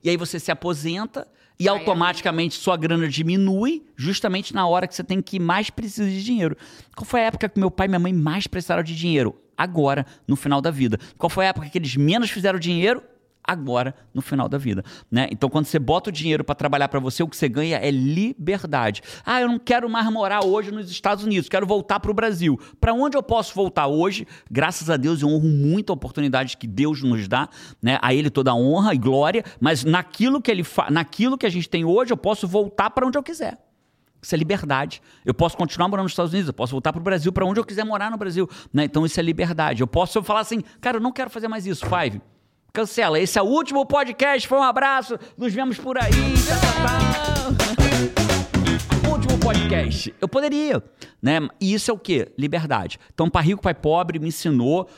[0.03, 1.29] E aí você se aposenta
[1.61, 6.09] e Aí, automaticamente sua grana diminui justamente na hora que você tem que mais precisa
[6.09, 6.57] de dinheiro.
[6.97, 9.37] Qual foi a época que meu pai e minha mãe mais precisaram de dinheiro?
[9.59, 11.01] Agora, no final da vida.
[11.19, 13.03] Qual foi a época que eles menos fizeram dinheiro?
[13.49, 15.27] Agora, no final da vida, né?
[15.31, 17.91] Então, quando você bota o dinheiro para trabalhar para você, o que você ganha é
[17.91, 19.01] liberdade.
[19.25, 22.61] Ah, eu não quero mais morar hoje nos Estados Unidos, quero voltar para o Brasil.
[22.79, 24.27] Para onde eu posso voltar hoje?
[24.51, 27.49] Graças a Deus, eu honro muito a oportunidade que Deus nos dá,
[27.81, 27.99] né?
[28.03, 31.87] A Ele toda honra e glória, mas naquilo que Ele naquilo que a gente tem
[31.87, 33.68] hoje, eu posso voltar para onde eu quiser.
[34.21, 35.01] Isso é liberdade.
[35.25, 37.61] Eu posso continuar morando nos Estados Unidos, eu posso voltar para o Brasil, para onde
[37.61, 38.49] eu quiser morar no Brasil.
[38.73, 38.85] Né?
[38.85, 39.81] Então isso é liberdade.
[39.81, 42.21] Eu posso falar assim, cara, eu não quero fazer mais isso, Five.
[42.73, 43.19] Cancela.
[43.19, 44.47] Esse é o último podcast.
[44.47, 45.19] Foi um abraço.
[45.37, 46.13] Nos vemos por aí.
[49.11, 50.15] Último podcast.
[50.21, 50.83] Eu poderia,
[51.21, 51.49] né?
[51.61, 52.31] E isso é o quê?
[52.39, 52.99] Liberdade.
[53.13, 54.89] Então, Pai Rico, Pai Pobre me ensinou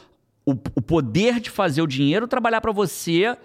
[0.45, 3.37] o, o poder de fazer o dinheiro trabalhar para você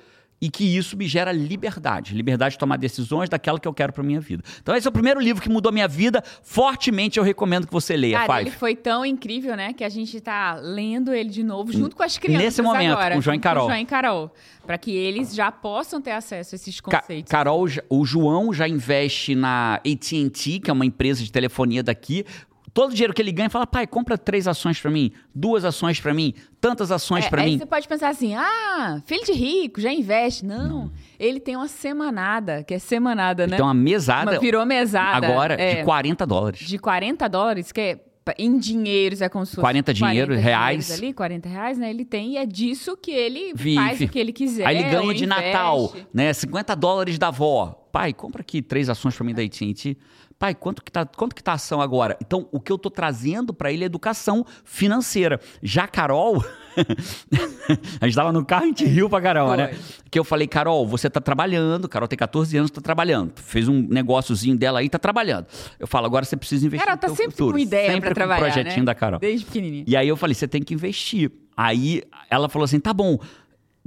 [0.41, 2.13] e que isso me gera liberdade.
[2.13, 4.43] Liberdade de tomar decisões daquela que eu quero para minha vida.
[4.61, 6.21] Então, esse é o primeiro livro que mudou minha vida.
[6.43, 8.49] Fortemente eu recomendo que você leia, Cara, Five.
[8.49, 9.73] ele foi tão incrível, né?
[9.73, 13.13] Que a gente tá lendo ele de novo junto com as crianças Nesse momento, agora.
[13.15, 13.61] com o João e Carol.
[13.63, 14.33] Com o João e Carol.
[14.65, 17.31] Pra que eles já possam ter acesso a esses Ca- conceitos.
[17.31, 22.25] Carol, já- o João já investe na AT&T, que é uma empresa de telefonia daqui.
[22.75, 25.97] Todo o dinheiro que ele ganha, fala, pai, compra três ações pra mim, duas ações
[26.01, 27.57] pra mim, tantas ações É, pra aí mim.
[27.57, 30.45] você pode pensar assim, ah, filho de rico, já investe.
[30.45, 33.55] Não, ele tem uma semanada, que é semanada, né?
[33.55, 35.25] Então, uma mesada Uma- virou mesada.
[35.25, 36.59] agora é, de 40 dólares.
[36.67, 37.99] de 40 dólares, que é
[38.39, 40.91] em dinheiros é como se fosse 40 dinheiro, reais.
[40.91, 41.89] ali, 40 reais, né?
[41.91, 43.75] Ele tem e é disso que ele Vive.
[43.75, 44.65] faz o que ele quiser.
[44.67, 45.27] Aí ele ganha de investe.
[45.27, 46.33] Natal, né?
[46.33, 47.84] 50 dólares da avó.
[47.95, 49.97] Pai, compra aqui três ações pra mim da AT&T.
[50.37, 52.17] Pai, quanto que, tá, quanto que tá a ação agora?
[52.21, 55.39] Então, o que eu tô trazendo pra ele é educação financeira.
[55.63, 56.43] Já a Carol...
[58.01, 59.55] a gente tava no carro e a gente riu pra Foi.
[59.55, 59.77] né?
[60.11, 61.87] Que eu falei, Carol, você tá trabalhando.
[61.87, 63.31] Carol tem 14 anos, tá trabalhando.
[63.37, 65.47] Fez um negóciozinho dela aí, tá trabalhando.
[65.79, 67.53] Eu falo, agora você precisa investir Cara, no tá teu sempre futuro.
[67.53, 68.85] com ideia sempre pra com trabalhar, o projetinho né?
[68.87, 69.21] da Carol.
[69.21, 69.85] Desde pequenininha.
[69.87, 71.31] E aí eu falei, você tem que investir.
[71.55, 73.17] Aí ela falou assim, tá bom,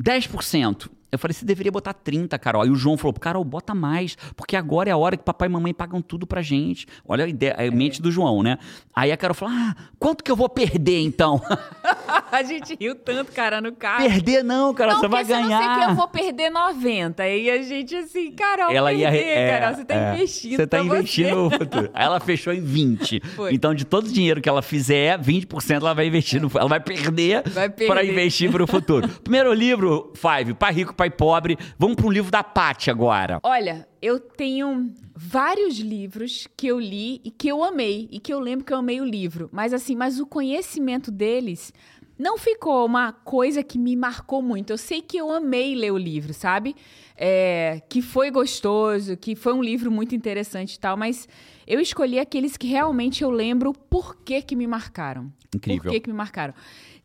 [0.00, 0.88] 10%.
[1.10, 2.62] Eu falei, você deveria botar 30, Carol.
[2.62, 5.50] Aí o João falou, Carol, bota mais, porque agora é a hora que papai e
[5.50, 6.86] mamãe pagam tudo pra gente.
[7.06, 8.58] Olha a ideia, a mente do João, né?
[8.94, 11.40] Aí a Carol falou, ah, quanto que eu vou perder então?
[12.30, 14.04] a gente riu tanto, cara, no carro.
[14.04, 15.46] perder não, Carol, não, você vai ganhar.
[15.46, 17.22] Você não sei que eu vou perder 90.
[17.22, 20.66] Aí a gente assim, Carol, ela ia perder, é, Carol, você tá é, investindo Você
[20.66, 21.90] tá pra investindo no futuro.
[21.94, 23.20] Aí ela fechou em 20.
[23.34, 23.54] Foi.
[23.54, 26.80] Então, de todo o dinheiro que ela fizer, 20% ela vai investir no Ela vai
[26.80, 28.10] perder, Vai perder.
[28.10, 29.08] investir para o futuro.
[29.22, 31.56] Primeiro livro, Five, Pai Rico, Pai Pobre.
[31.78, 33.38] Vamos para um livro da Paty agora.
[33.44, 38.08] Olha, eu tenho vários livros que eu li e que eu amei.
[38.10, 39.48] E que eu lembro que eu amei o livro.
[39.52, 41.72] Mas assim, mas o conhecimento deles
[42.18, 44.70] não ficou uma coisa que me marcou muito.
[44.70, 46.74] Eu sei que eu amei ler o livro, sabe?
[47.16, 51.28] É, que foi gostoso, que foi um livro muito interessante e tal, mas
[51.64, 55.32] eu escolhi aqueles que realmente eu lembro por que que me marcaram.
[55.54, 55.84] Incrível.
[55.84, 56.54] Por que que me marcaram?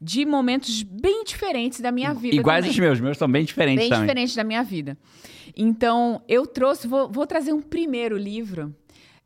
[0.04, 2.36] De momentos bem diferentes da minha vida.
[2.36, 4.06] Iguais também os meus, meus são bem diferentes bem também.
[4.08, 4.98] diferente da minha vida.
[5.56, 8.76] Então, eu trouxe, vou, vou trazer um primeiro livro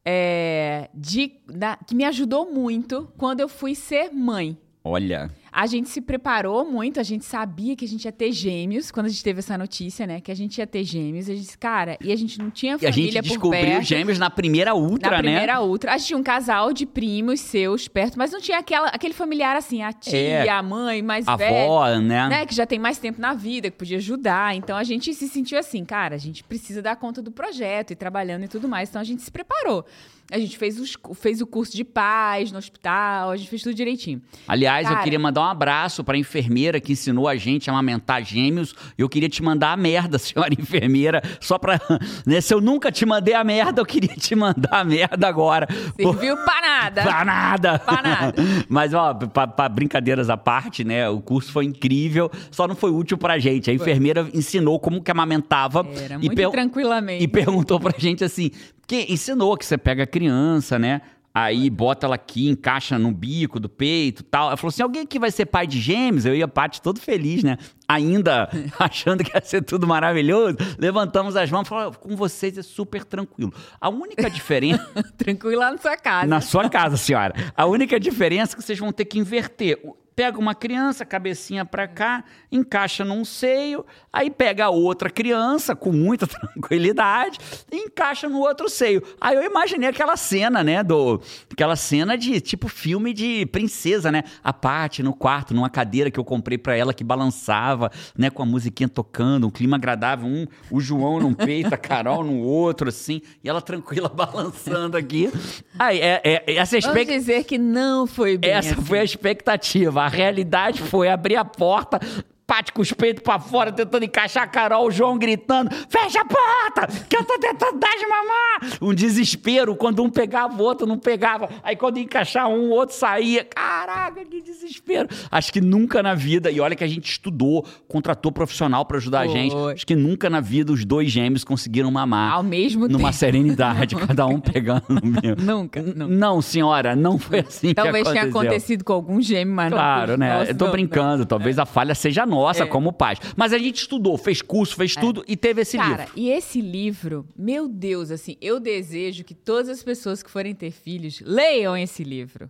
[0.05, 4.57] é, de, da- que me ajudou muito quando eu fui ser mãe.
[4.83, 8.91] Olha, A gente se preparou muito, a gente sabia que a gente ia ter gêmeos,
[8.91, 10.21] quando a gente teve essa notícia, né?
[10.21, 11.27] Que a gente ia ter gêmeos.
[11.27, 13.83] A gente disse, cara, e a gente não tinha e a família gente descobriu perto.
[13.83, 15.23] gêmeos na primeira ultra, Na né?
[15.23, 15.93] primeira ultra.
[15.93, 19.55] A gente tinha um casal de primos seus perto, mas não tinha aquela, aquele familiar
[19.55, 20.15] assim, a tia,
[20.45, 20.47] É.
[20.47, 22.29] a mãe mais A velha avó, né?
[22.29, 24.55] né, que já tem mais tempo na vida, que podia ajudar.
[24.55, 27.95] Então a gente se sentiu assim, cara, a gente precisa dar conta do projeto e
[27.95, 28.89] trabalhando e tudo mais.
[28.89, 29.83] Então a gente se preparou.
[30.29, 33.73] A gente fez, os, fez o curso de paz no hospital, a gente fez tudo
[33.73, 34.21] direitinho.
[34.45, 35.03] Aliás, eu Cara.
[35.03, 38.75] queria mandar um abraço pra enfermeira que ensinou a gente a amamentar gêmeos.
[38.97, 41.79] Eu queria te mandar a merda, senhora enfermeira, só pra.
[42.25, 45.65] Né, se eu nunca te mandei a merda, eu queria te mandar a merda agora.
[45.95, 47.01] Serviu pra nada.
[47.03, 47.79] Pra nada.
[47.79, 48.43] Pra nada.
[48.67, 51.07] Mas, ó, pra, pra brincadeiras à parte, né?
[51.09, 53.71] O curso foi incrível, só não foi útil pra gente.
[53.71, 55.87] A enfermeira ensinou como que amamentava.
[55.95, 57.23] Era e muito per- tranquilamente.
[57.23, 58.51] e perguntou pra gente assim,
[58.88, 61.02] que ensinou que você pega a criança, né?
[61.39, 64.47] Aí bota ela aqui, encaixa no bico do peito e tal.
[64.47, 66.26] Ela falou assim: alguém que vai ser pai de gêmeos?
[66.26, 67.60] Eu e a Paty todo feliz, né?
[67.88, 70.58] Ainda achando que ia ser tudo maravilhoso.
[70.80, 73.54] Levantamos as mãos e falamos: com vocês é super tranquilo.
[73.80, 74.84] A única diferença.
[75.15, 76.26] Tranquilo lá na sua casa.
[76.26, 77.36] Na sua casa, senhora.
[77.56, 79.80] A única diferença é que vocês vão ter que inverter.
[80.17, 85.91] Pega uma criança, cabecinha pra cá, encaixa num seio, aí pega a outra criança com
[85.91, 87.38] muita tranquilidade
[87.71, 89.03] e encaixa no outro seio.
[89.21, 94.23] Aí eu imaginei aquela cena, né, do aquela cena de tipo filme de princesa, né?
[94.43, 98.41] A Paty no quarto, numa cadeira que eu comprei pra ela que balançava, né, com
[98.41, 102.89] a musiquinha tocando, um clima agradável, um o João num peito, a Carol no outro
[102.89, 105.32] assim, e ela tranquila balançando aqui.
[105.77, 108.82] Aí é, é essa Vamos expectativa dizer que não foi bem essa assim.
[108.82, 110.06] foi a expectativa.
[110.07, 111.99] A realidade foi abrir a porta,
[112.47, 116.25] Pate com os peitos pra fora, tentando encaixar a Carol, o João gritando: Fecha a
[116.25, 116.88] porta!
[117.10, 118.77] Que eu tô tentando dar de mamar!
[118.81, 121.49] Um desespero quando um pegava o outro, não pegava.
[121.62, 123.43] Aí quando ia encaixar um, o outro saía.
[123.43, 125.10] Caraca, que desespero!
[125.29, 129.19] Acho que nunca na vida, e olha que a gente estudou, contratou profissional pra ajudar
[129.21, 129.51] a gente.
[129.51, 129.73] Foi.
[129.73, 132.31] Acho que nunca na vida os dois gêmeos conseguiram mamar.
[132.31, 133.13] Ao mesmo Numa tempo.
[133.13, 135.36] serenidade, cada um pegando no meu.
[135.38, 136.07] Nunca, não.
[136.07, 138.41] Não, senhora, não foi assim Talvez que tenha aconteceu.
[138.47, 140.33] acontecido com algum gêmeo, mas não Claro, com os né?
[140.33, 142.67] nossos, Eu tô não, brincando, talvez a falha seja nossa É.
[142.67, 143.19] como pais.
[143.36, 146.13] Mas a gente estudou, fez curso, fez tudo e teve esse Cara, livro.
[146.15, 150.71] e esse livro, meu Deus, assim, eu desejo que todas as pessoas que forem ter
[150.71, 152.47] filhos leiam esse livro.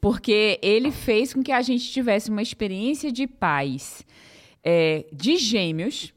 [0.00, 4.04] Porque ele fez com que a gente tivesse uma experiência de pais
[4.62, 6.12] é, de gêmeos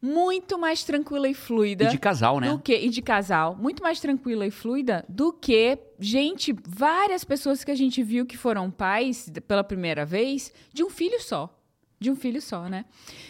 [0.00, 1.84] muito mais tranquila e fluida.
[1.84, 2.50] E de casal, né?
[2.50, 7.64] do que e de casal, muito mais tranquila e fluida do que gente, várias pessoas
[7.64, 11.52] que a gente viu que foram pais pela primeira vez de um filho só.
[11.98, 12.84] De um filho só, né?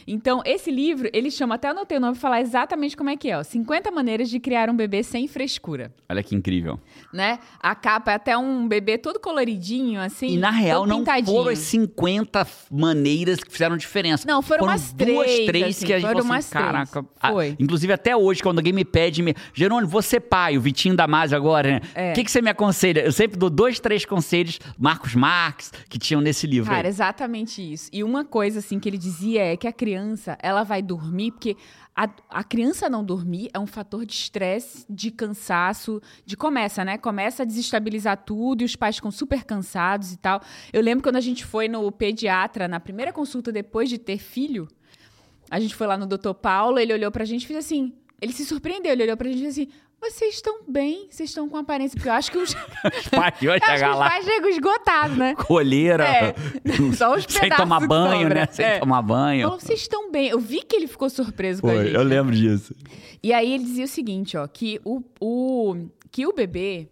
[0.09, 3.31] Então, esse livro, ele chama, até anotei o nome pra falar exatamente como é que
[3.31, 3.43] é, ó.
[3.45, 6.81] 50 maneiras de criar um bebê sem frescura, Olha que incrível.
[7.13, 7.39] né?
[7.61, 10.35] A capa é até um bebê todo coloridinho, assim.
[10.35, 14.27] e na real, não foram as 50 maneiras que fizeram diferença.
[14.27, 17.05] Não, foram umas duas, três, três assim, que a gente foram falou assim, caraca.
[17.21, 17.57] ah, Foi.
[17.61, 21.71] inclusive, até hoje, quando alguém me pede, me, Jerônimo, você pai, o Vitinho Damasio agora,
[21.73, 21.81] né?
[21.85, 22.13] O É.
[22.15, 23.01] que, que você me aconselha?
[23.05, 26.71] Eu sempre dou dois, três conselhos, Marcos Marques, que tinham nesse livro.
[26.71, 26.91] Cara, aí.
[26.91, 27.89] exatamente isso.
[27.93, 31.57] E uma coisa, assim, que ele dizia é que a criança, ela vai dormir, porque
[31.95, 36.99] a, a criança não dormir é um fator de estresse, de cansaço, de começa, né?
[36.99, 40.43] Começa a desestabilizar tudo e os pais ficam super cansados e tal.
[40.73, 44.69] Eu lembro quando a gente foi no pediatra, na primeira consulta depois de ter filho,
[45.51, 47.95] a gente foi lá no doutor Paulo, ele olhou pra gente e fez assim.
[48.21, 49.69] Ele se surpreendeu, ele olhou pra gente e fez assim:
[50.01, 51.97] vocês estão bem, vocês estão com aparência.
[51.97, 55.35] Porque eu acho que os, Os pais que chegar os lá, pais chegam esgotados, né?
[55.35, 56.35] colheira, É,
[56.97, 58.35] só os sem tomar banho, sobra.
[58.35, 58.49] né?
[58.51, 58.79] Sem É.
[58.79, 59.43] tomar banho.
[59.49, 60.29] Falou, vocês estão bem.
[60.29, 61.91] Eu vi que ele ficou surpreso com a gente.
[61.93, 62.15] Foi, eu né?
[62.17, 62.75] lembro disso.
[63.23, 65.75] E aí ele dizia o seguinte, ó, que o, o,
[66.13, 66.89] que o bebê,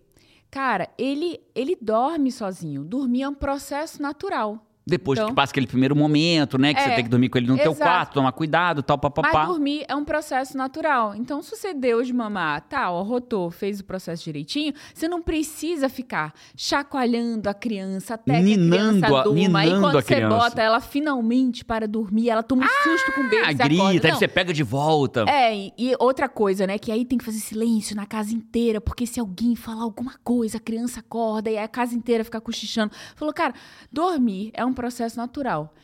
[0.50, 2.82] cara, ele, ele dorme sozinho.
[2.84, 4.66] Dormir é um processo natural.
[4.86, 6.74] Depois Então- que passa aquele primeiro momento, né?
[6.74, 7.80] Que você É, tem que dormir com ele no teu exato.
[7.90, 9.46] quarto, tomar cuidado, tal, Mas papapá.
[9.46, 11.14] dormir é um processo natural.
[11.14, 15.22] Então, se você deu de mamar, tá, ó, rotou, fez o processo direitinho, você não
[15.22, 19.40] precisa ficar chacoalhando a criança até Ninando que a criança a- durma.
[19.64, 20.36] E ninando quando a você criança.
[20.36, 24.08] bota ela finalmente para dormir, ela toma um susto com o Ah, você grita, acorda.
[24.08, 25.24] aí você pega de volta.
[25.28, 26.78] É, e, e outra coisa, né?
[26.78, 30.58] Que aí tem que fazer silêncio na casa inteira, porque se alguém falar alguma coisa,
[30.58, 32.92] a criança acorda e a casa inteira fica cochichando.
[33.16, 33.54] Falou, cara,
[33.90, 35.74] dormir é um processo natural.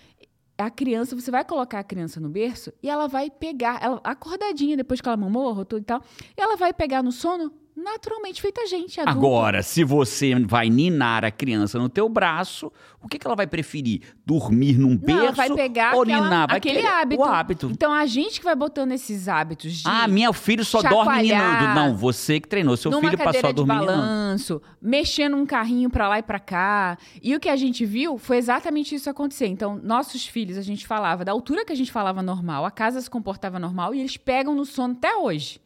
[0.58, 4.76] A criança, você vai colocar a criança no berço e ela vai pegar, ela acordadinha
[4.76, 6.02] depois que ela mamou, rotou e tal,
[6.36, 7.50] e ela vai pegar no sono
[7.82, 9.18] naturalmente feita gente, adulto.
[9.18, 12.70] Agora, se você vai ninar a criança no teu braço,
[13.02, 14.02] o que, que ela vai preferir?
[14.26, 16.48] Dormir num berço Não, ela vai pegar ou aquela- ninar?
[16.48, 17.22] Vai aquele hábito.
[17.22, 17.70] O hábito.
[17.72, 21.74] Então a gente que vai botando esses hábitos de Ah, meu filho só dorme ninando.
[21.74, 22.76] Não, você que treinou.
[22.76, 23.86] Seu filho passou a de dormir ninando.
[24.02, 26.98] balanço, mexendo um carrinho pra lá e pra cá.
[27.22, 29.46] E o que a gente viu foi exatamente isso acontecer.
[29.46, 33.00] Então, nossos filhos, a gente falava da altura que a gente falava normal, a casa
[33.00, 35.60] se comportava normal e eles pegam no sono até hoje.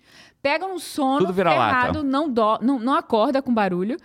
[0.44, 3.96] Pegam no sono Tudo ferrado, não, dó, não, não acorda com barulho.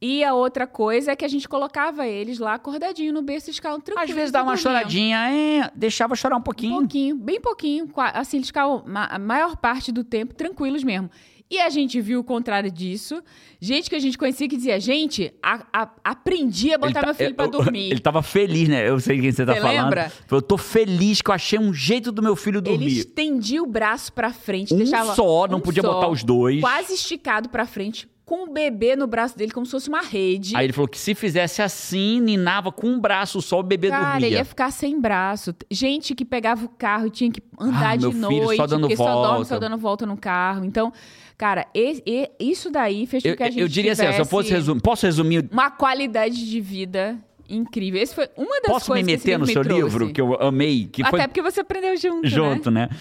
[0.00, 3.56] E a outra coisa é que a gente colocava eles lá acordadinho no berço, eles
[3.56, 4.08] ficavam tranquilos.
[4.10, 6.76] Às vezes dá e uma choradinha, é, deixava chorar um Um pouquinho.
[6.78, 7.88] pouquinho, bem pouquinho.
[7.96, 11.10] Assim, eles ficavam a maior parte do tempo tranquilos mesmo.
[11.54, 13.22] E a gente viu o contrário disso.
[13.60, 17.14] Gente que a gente conhecia que dizia, gente, a, a, aprendi a botar tá- meu
[17.14, 17.90] filho pra eu- dormir.
[17.92, 18.88] Ele tava feliz, né?
[18.88, 19.84] Eu sei quem você tá Você falando.
[19.84, 20.12] lembra?
[20.30, 22.98] Eu tô feliz que eu achei um jeito do meu filho Ele dormir.
[22.98, 26.60] estendia o braço pra frente, Um deixava só, não um podia só, botar os dois.
[26.60, 30.56] Quase esticado pra frente, com o bebê no braço dele, como se fosse uma rede.
[30.56, 34.12] Aí ele falou que se fizesse assim, ninava com um braço só, o bebê Cara,
[34.12, 34.26] dormia.
[34.26, 35.54] ele ia ficar sem braço.
[35.70, 38.66] Gente que pegava o carro e tinha que andar Ah, de meu filho noite, só
[38.66, 39.44] dando porque só dorme volta.
[39.44, 40.64] só dando volta no carro.
[40.64, 40.90] Então,
[41.36, 44.24] cara, e- e- isso daí fez com que a gente eu diria assim, se eu
[44.24, 45.46] fosse resumir, posso resumir?
[45.52, 48.00] uma qualidade de vida incrível.
[48.00, 49.98] Esse foi uma das Posso me coisas que esse meter no livro seu me trouxe.
[49.98, 52.88] livro, que eu amei, que Até foi porque você aprendeu junto, junto, né?
[52.90, 52.96] né?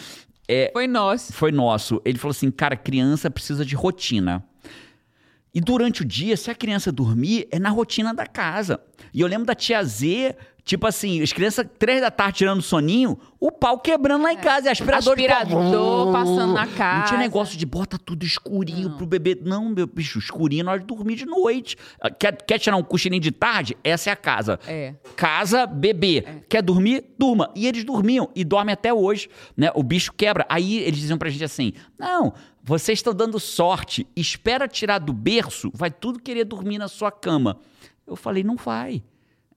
[0.50, 1.32] É, Foi nosso.
[1.32, 2.02] foi nosso.
[2.04, 4.44] Ele falou assim, cara, criança precisa de rotina.
[5.54, 8.82] E durante o dia, se a criança dormir, é na rotina da casa.
[9.14, 13.18] E eu lembro da tia Z, tipo assim, as crianças, três da tarde tirando soninho,
[13.40, 15.38] o pau quebrando lá em casa, e aspirador, de pau.
[15.38, 17.08] Aspirador passando na Não casa.
[17.08, 19.38] tinha negócio de bota tudo escurinho pro bebê.
[19.42, 21.76] Não, meu bicho, escurinho de dormir de noite.
[22.00, 23.76] Ah, Quer, quer tirar um cochilinho de tarde?
[23.84, 24.60] Essa é a casa.
[24.66, 24.96] É.
[25.16, 26.24] Casa, bebê.
[26.48, 27.04] Quer dormir?
[27.20, 27.52] Durma.
[27.56, 29.70] E eles dormiam e dormem até hoje, né?
[29.76, 30.46] O bicho quebra.
[30.48, 34.08] Aí eles diziam pra gente assim: não, vocês estão dando sorte.
[34.16, 37.60] Espera tirar do berço, vai tudo querer dormir na sua cama.
[38.08, 39.04] Eu falei: não vai.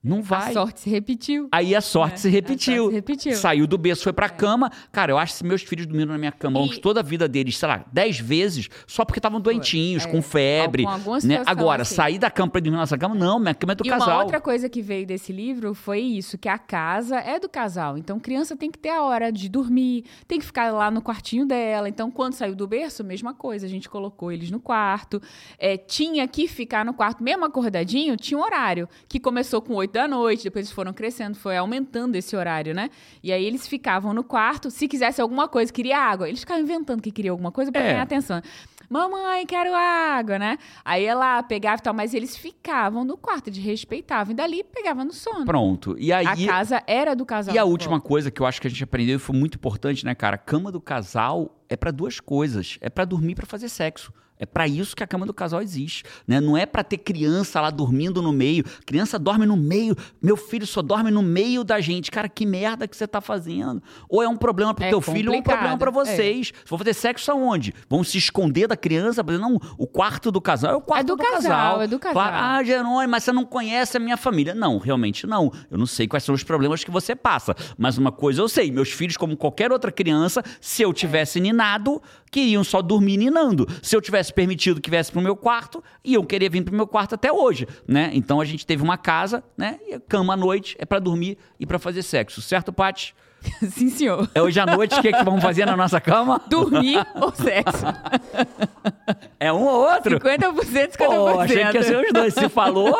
[0.03, 0.49] Não vai.
[0.49, 1.47] A sorte se repetiu.
[1.51, 2.75] Aí a sorte É, se a repetiu.
[2.83, 3.31] sorte se repetiu.
[3.31, 3.35] É.
[3.35, 4.71] Saiu do berço, foi pra cama.
[4.91, 7.27] Cara, eu acho que se meus filhos dormiram na minha cama E- toda a vida
[7.27, 10.07] deles, sei lá, dez vezes, só porque estavam doentinhos, É.
[10.09, 10.83] com febre.
[10.83, 11.43] Com né?
[11.45, 11.95] Agora, assim.
[11.95, 14.07] sair da cama pra dormir na nossa cama, não, minha cama é do e casal.
[14.09, 17.97] uma outra coisa que veio desse livro foi isso, que a casa é do casal.
[17.97, 21.45] Então, criança tem que ter a hora de dormir, tem que ficar lá no quartinho
[21.45, 21.89] dela.
[21.89, 23.65] Então, quando saiu do berço, mesma coisa.
[23.65, 25.21] A gente colocou eles no quarto.
[25.57, 28.87] É, tinha que ficar no quarto, mesmo acordadinho, tinha um horário.
[29.07, 32.89] Que começou com 8 da noite, depois eles foram crescendo, foi aumentando esse horário, né?
[33.23, 34.69] E aí eles ficavam no quarto.
[34.69, 36.27] Se quisesse alguma coisa, queria água.
[36.27, 37.87] Eles ficavam inventando que queria alguma coisa pra É.
[37.91, 38.41] ganhar atenção.
[38.89, 40.57] Mamãe, quero água, né?
[40.85, 44.31] Aí ela pegava e tal, mas eles ficavam no quarto, eles respeitavam.
[44.31, 45.43] E dali pegava no sono.
[45.45, 45.95] Pronto.
[45.99, 46.25] E aí.
[46.25, 47.53] A casa era do casal.
[47.53, 50.05] E a última coisa que eu acho que a gente aprendeu e foi muito importante,
[50.05, 50.35] né, cara?
[50.35, 52.77] A cama do casal é pra duas coisas.
[52.79, 54.13] É pra dormir e pra fazer sexo.
[54.39, 56.39] É pra isso que a cama do casal existe, né?
[56.39, 58.63] Não é pra ter criança lá dormindo no meio.
[58.85, 59.95] Criança dorme no meio.
[60.21, 62.11] Meu filho só dorme no meio da gente.
[62.11, 63.81] Cara, que merda que você tá fazendo?
[64.07, 66.47] Ou é um problema pro É teu filho ou é um problema complicado, pra vocês.
[66.47, 67.73] Se for fazer sexo aonde?
[67.89, 69.23] Vão se esconder da criança?
[69.23, 72.23] Não, o quarto do casal é o quarto do do, casal, é do casal.
[72.23, 74.53] Ah, Jerônimo, mas você não conhece a minha família.
[74.53, 75.51] Não, realmente não.
[75.69, 77.55] Eu não sei quais são os problemas que você passa.
[77.77, 82.01] Mas uma coisa eu sei: meus filhos, como qualquer outra criança, se eu tivesse ninado,
[82.31, 83.67] queriam só dormir ninando.
[83.81, 87.15] Se eu tivesse permitido que viesse pro meu quarto, iam querer vir pro meu quarto
[87.15, 88.11] até hoje, né?
[88.13, 89.79] Então a gente teve uma casa, né?
[89.87, 93.15] E a cama à noite é pra dormir e pra fazer sexo, certo, Paty?
[93.69, 94.29] Sim, senhor.
[94.33, 96.41] É hoje à noite, o que, é que vamos fazer na nossa cama?
[96.49, 97.85] Dormir ou sexo?
[99.39, 100.19] É um ou outro?
[100.19, 100.97] 50%, 50%.
[100.97, 102.33] Pô, achei que ia ser os dois.
[102.33, 102.97] Se falou.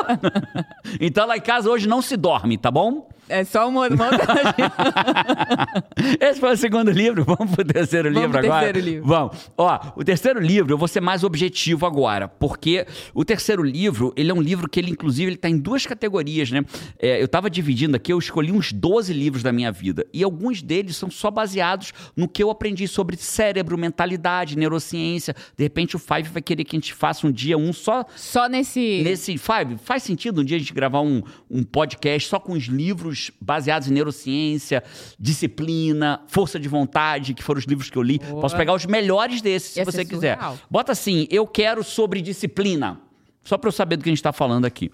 [1.02, 3.10] então lá em casa hoje não se dorme, tá bom?
[3.30, 4.28] É só uma, uma outra...
[6.20, 7.24] Esse foi o segundo livro.
[7.24, 8.66] Vamos pro terceiro Vamos livro pro agora?
[8.66, 9.08] terceiro livro.
[9.08, 9.52] Vamos.
[9.58, 14.32] Ó, o terceiro livro, eu vou ser mais objetivo agora, porque o terceiro livro, ele
[14.32, 16.64] é um livro que ele, inclusive, ele tá em duas categorias, né?
[17.00, 20.62] É, eu tava dividindo aqui, eu escolhi uns 12 livros da minha vida, e alguns
[20.62, 25.36] deles são só baseados no que eu aprendi sobre cérebro, mentalidade, neurociência.
[25.56, 28.48] De repente o Five vai querer que a gente faça um dia um só Só
[28.48, 29.02] nesse...
[29.04, 32.66] Nesse Five, faz sentido um dia a gente gravar um, um podcast só com os
[32.66, 34.84] livros baseados em neurociência,
[35.20, 38.20] disciplina, força de vontade, que foram os livros que eu li.
[38.20, 38.42] Boa.
[38.42, 40.40] Posso pegar os melhores desses, se Ia você ser quiser.
[40.70, 43.00] Bota assim, eu quero sobre disciplina.
[43.44, 44.92] Só para eu saber do que a gente está falando aqui.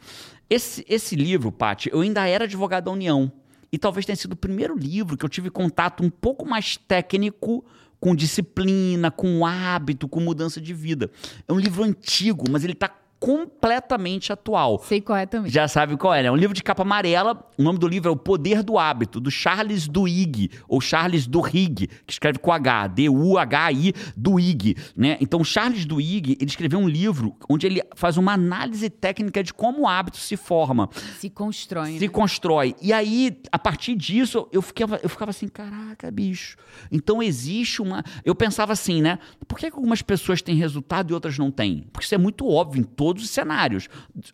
[0.50, 3.32] Esse, esse livro, Paty, eu ainda era advogado da União.
[3.72, 7.66] E talvez tenha sido o primeiro livro que eu tive contato um pouco mais técnico
[8.00, 11.10] com disciplina, com hábito, com mudança de vida.
[11.48, 14.80] É um livro antigo, mas ele está completamente atual.
[14.86, 15.50] Sei qual é também.
[15.50, 16.30] Já sabe qual é, né?
[16.30, 17.50] Um livro de capa amarela.
[17.58, 21.88] O nome do livro é O Poder do Hábito, do Charles Duhigg, ou Charles Duhigg,
[22.06, 25.18] que escreve com H, D-U-H-I, Duhigg, né?
[25.22, 29.54] Então, o Charles Duhigg, ele escreveu um livro onde ele faz uma análise técnica de
[29.54, 32.10] como o hábito se forma, Se constrói, se né?
[32.10, 32.76] constrói.
[32.82, 36.58] E aí, a partir disso, eu ficava, eu ficava assim, caraca, bicho.
[36.92, 38.04] Então existe uma.
[38.26, 39.18] Eu pensava assim, né?
[39.48, 41.88] Por que algumas pessoas têm resultado e outras não têm?
[41.94, 42.84] Porque isso é muito óbvio em
[43.14, 43.88] todos os cenários.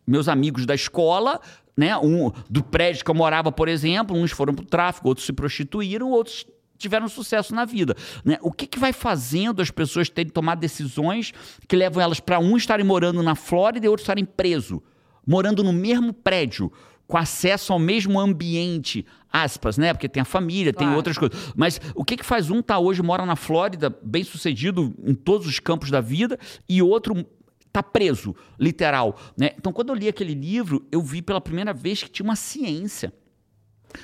[0.08, 1.40] Meus amigos da escola.
[1.76, 1.98] Né?
[1.98, 6.12] Um, do prédio que eu morava, por exemplo, uns foram pro tráfico, outros se prostituíram,
[6.12, 6.46] outros
[6.78, 7.96] tiveram sucesso na vida.
[8.26, 8.38] Né?
[8.42, 11.32] O que, que vai fazendo as pessoas terem tomado decisões
[11.70, 14.82] que levam elas para um estarem morando na Flórida e outros estarem presos?
[15.30, 16.72] morando no mesmo prédio,
[17.06, 19.94] com acesso ao mesmo ambiente, aspas, né?
[19.94, 20.90] Porque tem a família, claro.
[20.90, 21.54] tem outras coisas.
[21.56, 25.46] Mas o que que faz um tá hoje, mora na Flórida, bem sucedido em todos
[25.46, 27.24] os campos da vida, e outro
[27.72, 29.52] tá preso, literal, né?
[29.58, 33.14] Então, quando eu li aquele livro, eu vi pela primeira vez que tinha uma ciência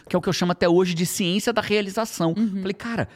[0.07, 2.33] que é o que eu chamo até hoje de ciência da realização.
[2.35, 2.61] Uhum.
[2.61, 3.07] Falei, cara,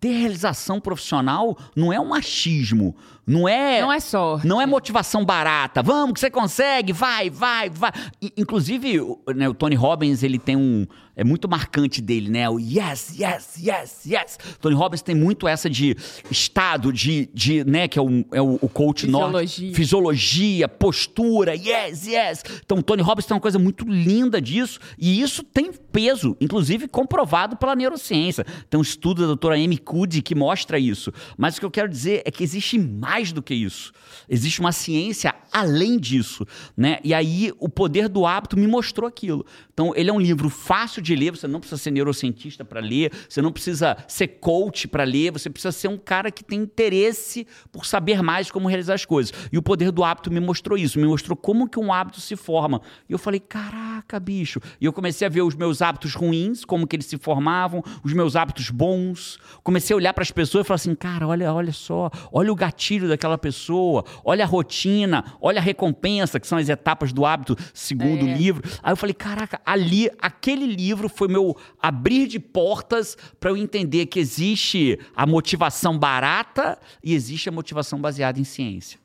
[0.00, 2.96] ter realização profissional não é um machismo,
[3.26, 3.80] não é.
[3.80, 4.40] Não é só.
[4.44, 5.82] Não é motivação barata.
[5.82, 7.92] Vamos que você consegue, vai, vai, vai.
[8.36, 8.98] Inclusive,
[9.34, 10.86] né, o Tony Robbins, ele tem um.
[11.14, 12.48] É muito marcante dele, né?
[12.48, 14.38] O yes, yes, yes, yes.
[14.62, 15.94] Tony Robbins tem muito essa de
[16.30, 17.86] estado, de, de né?
[17.86, 19.30] Que é o, é o coach Fisiologia.
[19.30, 19.74] norte.
[19.74, 22.42] Fisiologia, postura, yes, yes.
[22.64, 24.80] Então, o Tony Robbins tem uma coisa muito linda disso.
[24.98, 28.44] E isso tem peso, inclusive comprovado pela neurociência.
[28.70, 31.12] Tem um estudo da doutora Amy Cuddy que mostra isso.
[31.36, 33.92] Mas o que eu quero dizer é que existe mais mais do que isso.
[34.26, 36.98] Existe uma ciência além disso, né?
[37.04, 39.44] E aí o poder do hábito me mostrou aquilo.
[39.74, 43.12] Então ele é um livro fácil de ler, você não precisa ser neurocientista para ler,
[43.28, 47.46] você não precisa ser coach para ler, você precisa ser um cara que tem interesse
[47.70, 49.32] por saber mais como realizar as coisas.
[49.52, 52.34] E o poder do hábito me mostrou isso, me mostrou como que um hábito se
[52.34, 52.80] forma.
[53.08, 54.58] E eu falei, caraca, bicho.
[54.80, 58.14] E eu comecei a ver os meus hábitos ruins, como que eles se formavam, os
[58.14, 59.38] meus hábitos bons.
[59.62, 62.54] Comecei a olhar para as pessoas e falar assim, cara, olha, olha só, olha o
[62.54, 67.26] gatilho gatilho daquela pessoa, olha a rotina, olha a recompensa, que são as etapas do
[67.26, 68.34] hábito, segundo é.
[68.34, 68.62] livro.
[68.82, 74.06] Aí eu falei, caraca, ali, aquele livro foi meu abrir de portas para eu entender
[74.06, 79.00] que existe a motivação barata e existe a motivação baseada em ciência.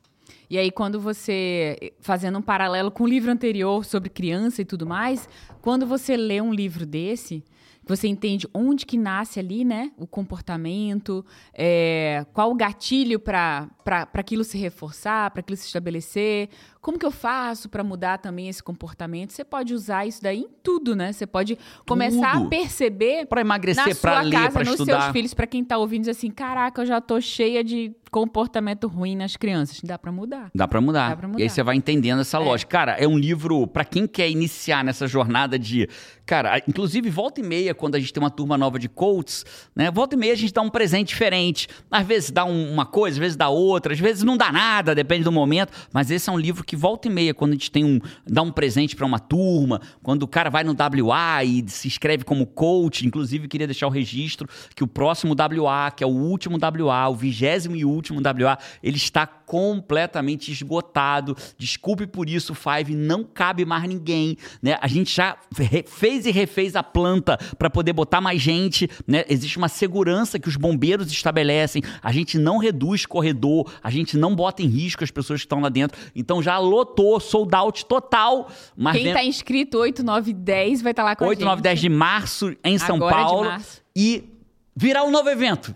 [0.49, 4.85] E aí, quando você, fazendo um paralelo com o livro anterior sobre criança e tudo
[4.87, 5.27] mais,
[5.61, 7.43] quando você lê um livro desse,
[7.87, 9.91] você entende onde que nasce ali, né?
[9.97, 13.69] O comportamento, é, qual o gatilho para
[14.13, 16.49] aquilo se reforçar, para aquilo se estabelecer,
[16.87, 19.33] como que eu faço para mudar também esse comportamento?
[19.33, 21.11] Você pode usar isso daí em tudo, né?
[21.11, 22.45] Você pode começar tudo.
[22.45, 24.93] a perceber para emagrecer, para ler, para estudar.
[24.93, 27.93] nos seus filhos, para quem está ouvindo, diz assim, caraca, eu já tô cheia de
[28.09, 29.81] comportamento ruim nas crianças.
[29.83, 30.49] Dá para mudar.
[30.55, 31.15] Dá para mudar.
[31.15, 31.39] Dá mudar.
[31.39, 32.39] E aí você vai entendendo essa é.
[32.39, 32.71] lógica.
[32.71, 35.89] Cara, é um livro para quem quer iniciar nessa jornada de,
[36.25, 39.91] cara, inclusive volta e meia quando a gente tem uma turma nova de coaches, né?
[39.91, 41.67] Volta e meia a gente dá um presente diferente.
[41.91, 44.95] Às vezes dá um, uma coisa, às vezes dá outra, às vezes não dá nada,
[44.95, 47.71] depende do momento, mas esse é um livro que volta e meia, quando a gente
[47.71, 47.99] tem um.
[48.25, 52.23] dá um presente para uma turma, quando o cara vai no WA e se inscreve
[52.23, 56.57] como coach, inclusive queria deixar o registro que o próximo WA, que é o último
[56.57, 61.35] WA, o vigésimo e último WA, ele está completamente esgotado.
[61.57, 64.77] Desculpe por isso, Five, não cabe mais ninguém, né?
[64.81, 65.37] A gente já
[65.85, 69.23] fez e refez a planta para poder botar mais gente, né?
[69.29, 71.81] Existe uma segurança que os bombeiros estabelecem.
[72.01, 75.61] A gente não reduz corredor, a gente não bota em risco as pessoas que estão
[75.61, 75.97] lá dentro.
[76.15, 78.49] Então já lotou, sold out total.
[78.75, 81.43] Mas Quem está inscrito 8, 9, 10 vai estar tá lá com 8, a gente.
[81.43, 83.51] 8, 9, 10 de março em São Agora Paulo.
[83.95, 84.29] E
[84.75, 85.75] virar um novo evento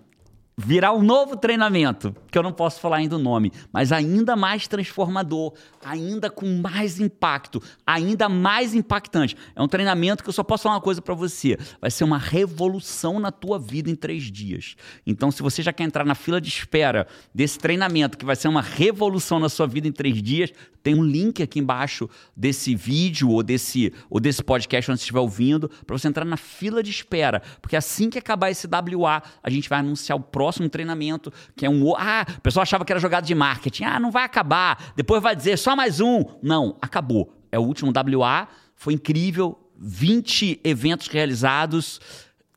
[0.58, 4.68] virar um novo treinamento, que eu não posso falar ainda o nome, mas ainda mais
[4.68, 9.36] transformador, ainda com mais impacto, ainda mais impactante.
[9.56, 12.18] É um treinamento que eu só posso falar uma coisa para você: vai ser uma
[12.18, 14.76] revolução na tua vida em três dias.
[15.06, 18.48] Então, se você já quer entrar na fila de espera desse treinamento, que vai ser
[18.48, 20.52] uma revolução na sua vida em três dias,
[20.84, 25.20] tem um link aqui embaixo desse vídeo ou desse, ou desse podcast onde você estiver
[25.20, 27.42] ouvindo, para você entrar na fila de espera.
[27.62, 31.70] Porque assim que acabar esse WA, a gente vai anunciar o próximo treinamento, que é
[31.70, 31.94] um.
[31.96, 33.84] Ah, o pessoal achava que era jogada de marketing.
[33.84, 34.94] Ah, não vai acabar.
[34.96, 36.24] Depois vai dizer só mais um.
[36.42, 37.34] Não, acabou.
[37.52, 38.48] É o último WA.
[38.76, 39.58] Foi incrível.
[39.84, 42.00] 20 eventos realizados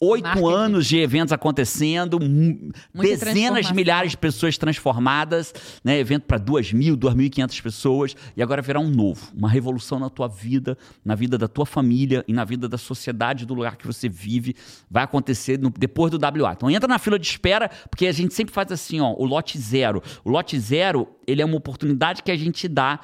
[0.04, 5.52] oito anos de eventos acontecendo, Muita dezenas de milhares de pessoas transformadas,
[5.82, 5.98] né?
[5.98, 9.48] evento para duas mil, duas mil e quinhentas pessoas, e agora virá um novo, uma
[9.48, 13.54] revolução na tua vida, na vida da tua família e na vida da sociedade do
[13.54, 14.54] lugar que você vive,
[14.90, 16.52] vai acontecer no, depois do WA.
[16.52, 19.58] Então entra na fila de espera, porque a gente sempre faz assim, ó, o lote
[19.58, 20.02] zero.
[20.24, 23.00] O lote zero, ele é uma oportunidade que a gente dá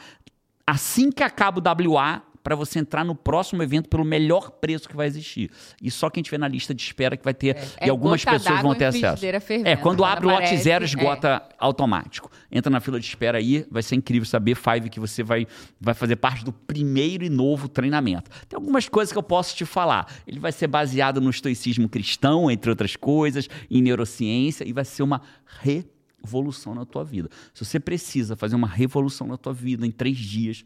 [0.67, 4.97] assim que acaba o WA, para você entrar no próximo evento pelo melhor preço que
[4.97, 5.51] vai existir.
[5.81, 7.57] E só quem tiver na lista de espera que vai ter.
[7.57, 9.25] É, e é algumas pessoas vão ter acesso.
[9.65, 11.55] É, quando abre o lote zero, esgota é.
[11.59, 12.31] automático.
[12.51, 15.47] Entra na fila de espera aí, vai ser incrível saber, Five, que você vai,
[15.81, 18.31] vai fazer parte do primeiro e novo treinamento.
[18.49, 20.13] Tem algumas coisas que eu posso te falar.
[20.27, 25.03] Ele vai ser baseado no estoicismo cristão, entre outras coisas, em neurociência, e vai ser
[25.03, 25.23] uma
[25.61, 27.29] revolução na tua vida.
[27.55, 30.65] Se você precisa fazer uma revolução na tua vida em três dias,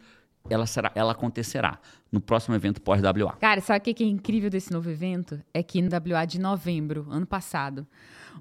[0.48, 1.78] ela, será, ela acontecerá
[2.12, 3.32] no próximo evento pós-WA.
[3.36, 5.40] Cara, sabe o que é incrível desse novo evento?
[5.52, 7.86] É que no WA de novembro, ano passado,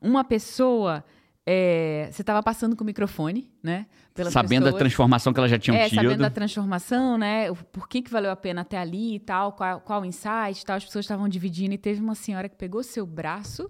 [0.02, 1.04] uma pessoa
[1.46, 3.86] é, você estava passando com o microfone, né?
[4.32, 4.74] sabendo pessoas.
[4.74, 5.96] da transformação que elas já tinham é, tido.
[5.96, 7.52] sabendo da transformação, né?
[7.52, 10.62] O- Por que, que valeu a pena até ali e tal, qual, qual o insight
[10.62, 10.78] e tal.
[10.78, 13.70] As pessoas estavam dividindo e teve uma senhora que pegou seu braço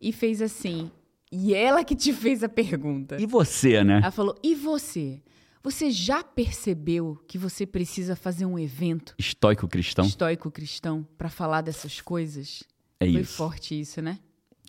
[0.00, 0.90] e fez assim.
[1.30, 3.16] E ela que te fez a pergunta.
[3.20, 3.98] E você, né?
[3.98, 5.22] Ela falou: E você?
[5.62, 10.06] Você já percebeu que você precisa fazer um evento Estoico cristão.
[10.06, 12.62] estoico cristão para falar dessas coisas?
[12.98, 13.34] É Foi isso.
[13.34, 14.18] forte isso, né?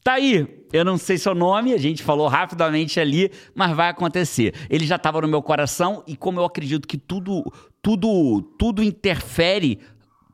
[0.03, 0.65] Tá aí.
[0.73, 4.53] Eu não sei seu nome, a gente falou rapidamente ali, mas vai acontecer.
[4.69, 7.43] Ele já estava no meu coração e como eu acredito que tudo,
[7.81, 9.79] tudo, tudo interfere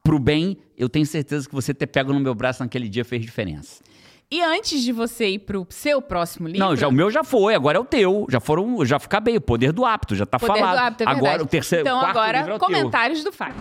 [0.02, 3.22] pro bem, eu tenho certeza que você ter pego no meu braço naquele dia fez
[3.22, 3.84] diferença.
[4.30, 6.68] E antes de você ir pro seu próximo livro.
[6.68, 8.26] Não, já, o meu já foi, agora é o teu.
[8.30, 9.38] Já foram, já acabei.
[9.38, 10.76] O poder do hábito, já tá Poder falado.
[10.76, 12.60] do hábito, é agora o terceiro, Então, agora, é o teu.
[12.60, 13.56] comentários do Fábio.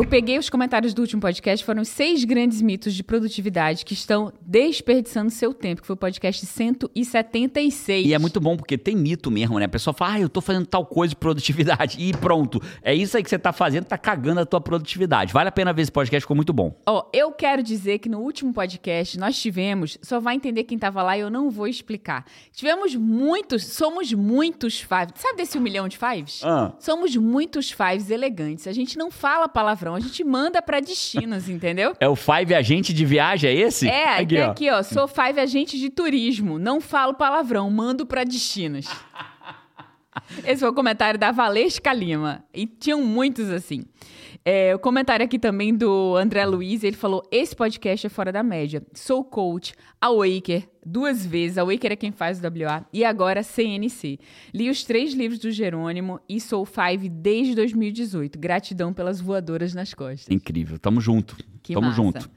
[0.00, 4.32] Eu peguei os comentários do último podcast, foram seis grandes mitos de produtividade que estão
[4.40, 8.06] desperdiçando seu tempo, que foi o podcast 176.
[8.06, 9.66] E é muito bom porque tem mito mesmo, né?
[9.66, 11.98] A pessoa fala, ah, eu tô fazendo tal coisa de produtividade.
[12.00, 12.62] E pronto.
[12.80, 15.34] É isso aí que você tá fazendo, tá cagando a tua produtividade.
[15.34, 16.74] Vale a pena ver esse podcast, ficou muito bom.
[16.86, 21.02] Ó, eu quero dizer que no último podcast nós tivemos, só vai entender quem tava
[21.02, 22.24] lá e eu não vou explicar.
[22.52, 25.12] Tivemos muitos, somos muitos fives.
[25.16, 26.40] Sabe desse um milhão de fives?
[26.42, 26.72] Ah.
[26.78, 28.66] Somos muitos fives elegantes.
[28.66, 31.94] A gente não fala palavrão, a gente manda pra destinos, entendeu?
[32.00, 33.88] É o Five Agente de Viagem, é esse?
[33.88, 34.50] É, aqui, tem ó.
[34.50, 34.82] aqui, ó.
[34.82, 36.58] Sou five agente de turismo.
[36.58, 38.86] Não falo palavrão, mando pra destinos.
[40.44, 42.44] Esse foi o comentário da Valesca Lima.
[42.52, 43.84] E tinham muitos assim.
[44.44, 48.42] É, o comentário aqui também do André Luiz, ele falou: Esse podcast é fora da
[48.42, 48.82] média.
[48.94, 51.58] Sou coach, Awaker, duas vezes.
[51.58, 52.86] Awaker é quem faz o WA.
[52.92, 54.18] E agora CNC.
[54.54, 58.38] Li os três livros do Jerônimo e sou Five desde 2018.
[58.38, 60.34] Gratidão pelas voadoras nas costas.
[60.34, 60.78] Incrível.
[60.78, 61.36] Tamo junto.
[61.62, 61.96] Que Tamo massa.
[61.96, 62.30] junto.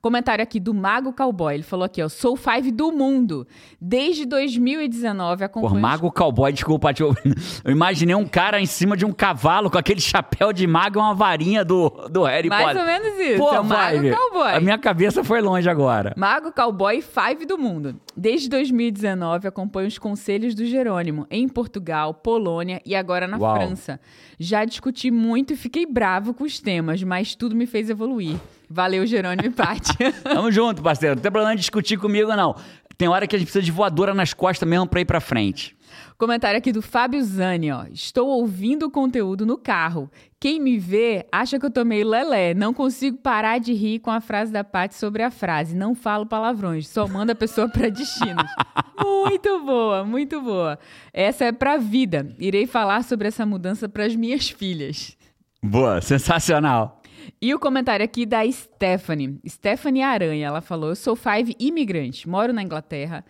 [0.00, 1.54] Comentário aqui do Mago Cowboy.
[1.54, 2.08] Ele falou aqui, ó.
[2.08, 3.46] Sou Five do mundo.
[3.80, 5.80] Desde 2019 Por acompanho...
[5.80, 6.92] mago cowboy, desculpa.
[6.96, 11.02] Eu imaginei um cara em cima de um cavalo com aquele chapéu de mago e
[11.02, 12.80] uma varinha do, do Harry Mais Potter.
[12.80, 13.38] ou menos isso.
[13.38, 14.52] Pô, é o Mago Five, Cowboy.
[14.52, 16.14] A minha cabeça foi longe agora.
[16.16, 17.96] Mago Cowboy Five do mundo.
[18.16, 23.56] Desde 2019 acompanho os conselhos do Jerônimo em Portugal, Polônia e agora na Uau.
[23.56, 24.00] França.
[24.38, 28.36] Já discuti muito e fiquei bravo com os temas, mas tudo me fez evoluir.
[28.68, 29.96] Valeu, Jerônimo e Paty.
[30.22, 31.14] Tamo junto, parceiro.
[31.16, 32.54] Não tem problema de discutir comigo, não.
[32.96, 35.76] Tem hora que a gente precisa de voadora nas costas mesmo pra ir pra frente.
[36.18, 37.84] Comentário aqui do Fábio Zani, ó.
[37.92, 40.10] Estou ouvindo o conteúdo no carro.
[40.40, 42.54] Quem me vê acha que eu tô meio lelé.
[42.54, 45.76] Não consigo parar de rir com a frase da Paty sobre a frase.
[45.76, 48.44] Não falo palavrões, só manda a pessoa para destinos.
[48.98, 50.76] muito boa, muito boa.
[51.12, 52.28] Essa é pra vida.
[52.38, 55.16] Irei falar sobre essa mudança para as minhas filhas.
[55.62, 56.97] Boa, sensacional.
[57.40, 59.38] E o comentário aqui da Stephanie.
[59.46, 63.24] Stephanie Aranha, ela falou: Eu sou Five imigrante, moro na Inglaterra.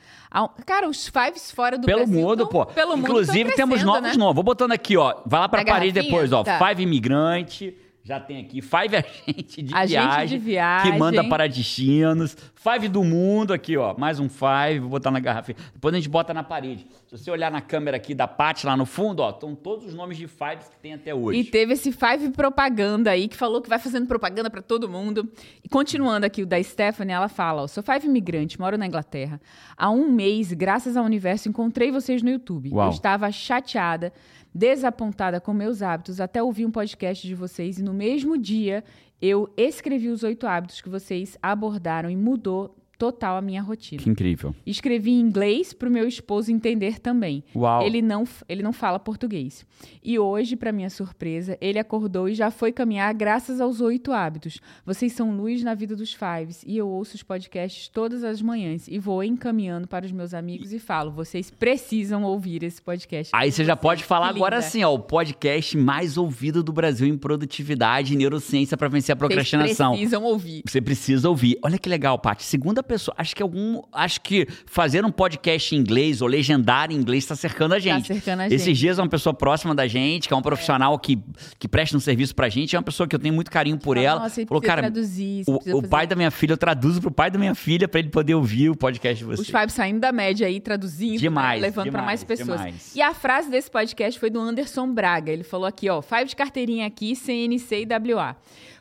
[0.66, 2.20] Cara, os Fives fora do Pelo Brasil.
[2.20, 2.66] mundo, tão- pô.
[2.66, 4.16] Pelo mundo Inclusive, temos novos né?
[4.16, 4.34] nomes.
[4.34, 5.22] Vou botando aqui, ó.
[5.26, 6.42] Vai lá pra Na parede depois, ó.
[6.44, 6.58] Tá.
[6.58, 7.76] Five Imigrante.
[8.08, 8.62] Já tem aqui.
[8.62, 10.38] Five Agente de Agente Viagem.
[10.38, 10.92] de viagem.
[10.92, 12.34] Que manda para destinos.
[12.54, 13.94] Five do Mundo aqui, ó.
[13.98, 14.78] Mais um Five.
[14.78, 15.58] Vou botar na garrafinha.
[15.74, 16.86] Depois a gente bota na parede.
[17.06, 19.28] Se você olhar na câmera aqui da Paty lá no fundo, ó.
[19.28, 21.38] Estão todos os nomes de Fives que tem até hoje.
[21.38, 25.30] E teve esse Five Propaganda aí, que falou que vai fazendo propaganda pra todo mundo.
[25.62, 29.38] E continuando aqui, o da Stephanie, ela fala: ó, sou Five imigrante, moro na Inglaterra.
[29.76, 32.70] Há um mês, graças ao universo, encontrei vocês no YouTube.
[32.72, 32.86] Uau.
[32.86, 34.14] Eu estava chateada,
[34.58, 37.78] desapontada com meus hábitos, até ouvir um podcast de vocês.
[37.78, 38.82] E no mesmo dia,
[39.22, 44.02] eu escrevi os oito hábitos que vocês abordaram e mudou total a minha rotina.
[44.02, 44.54] Que incrível.
[44.66, 47.44] Escrevi em inglês para o meu esposo entender também.
[47.54, 47.82] Uau.
[47.82, 49.64] Ele não, ele não fala português.
[50.02, 54.58] E hoje, para minha surpresa, ele acordou e já foi caminhar graças aos oito hábitos.
[54.84, 58.88] Vocês são luz na vida dos Fives e eu ouço os podcasts todas as manhãs
[58.88, 63.30] e vou encaminhando para os meus amigos e falo: vocês precisam ouvir esse podcast.
[63.34, 64.66] Aí você já pode falar agora linda.
[64.66, 69.16] assim, ó, o podcast mais ouvido do Brasil em produtividade e neurociência para vencer a
[69.16, 69.92] Vocês procrastinação.
[69.92, 70.62] precisam ouvir.
[70.66, 71.58] Você precisa ouvir.
[71.62, 72.42] Olha que legal, Paty.
[72.42, 76.94] Segunda pessoa, acho que algum, acho que fazer um podcast em inglês ou legendar em
[76.94, 78.06] inglês está cercando a gente.
[78.08, 78.76] cercando a Esses gente.
[78.78, 81.18] dias uma pessoa próxima da gente, que é um profissional que,
[81.58, 83.96] que presta um serviço pra gente, é uma pessoa que eu tenho muito carinho por
[83.96, 84.20] Fala, ela.
[84.20, 87.38] Nossa, Falou, cara, traduzir, o, o pai da minha filha, eu traduzo pro pai da
[87.38, 89.48] minha filha pra ele poder ouvir o podcast de Os vocês.
[89.56, 92.58] Fives saindo da média aí, traduzindo, Demais, né, levando para mais pessoas.
[92.60, 92.96] demais.
[92.96, 95.30] E a frase desse podcast foi do Anderson Braga.
[95.30, 98.36] Ele falou aqui, ó, Five de carteirinha aqui, CNC e WA.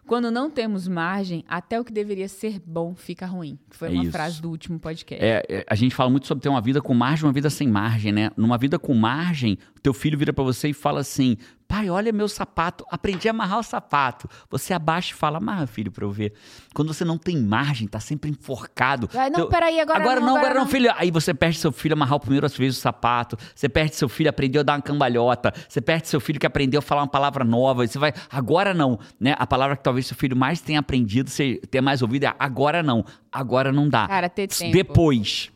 [0.08, 3.60] Quando não temos margem, até o que deveria ser bom fica ruim.
[3.70, 4.12] Foi É uma isso.
[4.14, 5.24] frase do último podcast.
[5.24, 7.50] É, é, a gente fala muito sobre ter uma vida com margem e uma vida
[7.50, 8.32] sem margem, né?
[8.38, 12.28] Numa vida com margem, teu filho vira para você e fala assim: pai, olha meu
[12.28, 14.28] sapato, aprendi a amarrar o sapato.
[14.50, 16.34] Você abaixa e fala: amarra, filho, para eu ver.
[16.74, 19.08] Quando você não tem margem, tá sempre enforcado.
[19.14, 20.72] Vai, não, teu- peraí, agora Agora não, não, agora agora não, não.
[20.72, 20.92] filho.
[20.98, 23.38] Aí você perde seu filho a amarrar o primeiro vez o sapato.
[23.56, 25.54] Você perde seu filho aprendeu a dar uma cambalhota.
[25.70, 27.86] Você perde seu filho que aprendeu a falar uma palavra nova.
[27.86, 29.36] E Você vai, agora não, né?
[29.40, 32.84] A palavra que talvez seu filho mais tenha aprendido, você tenha mais ouvido é agora
[32.84, 33.06] não.
[33.32, 34.06] Agora não dá.
[34.08, 34.72] Cara, ter tempo.
[34.74, 35.50] Depois.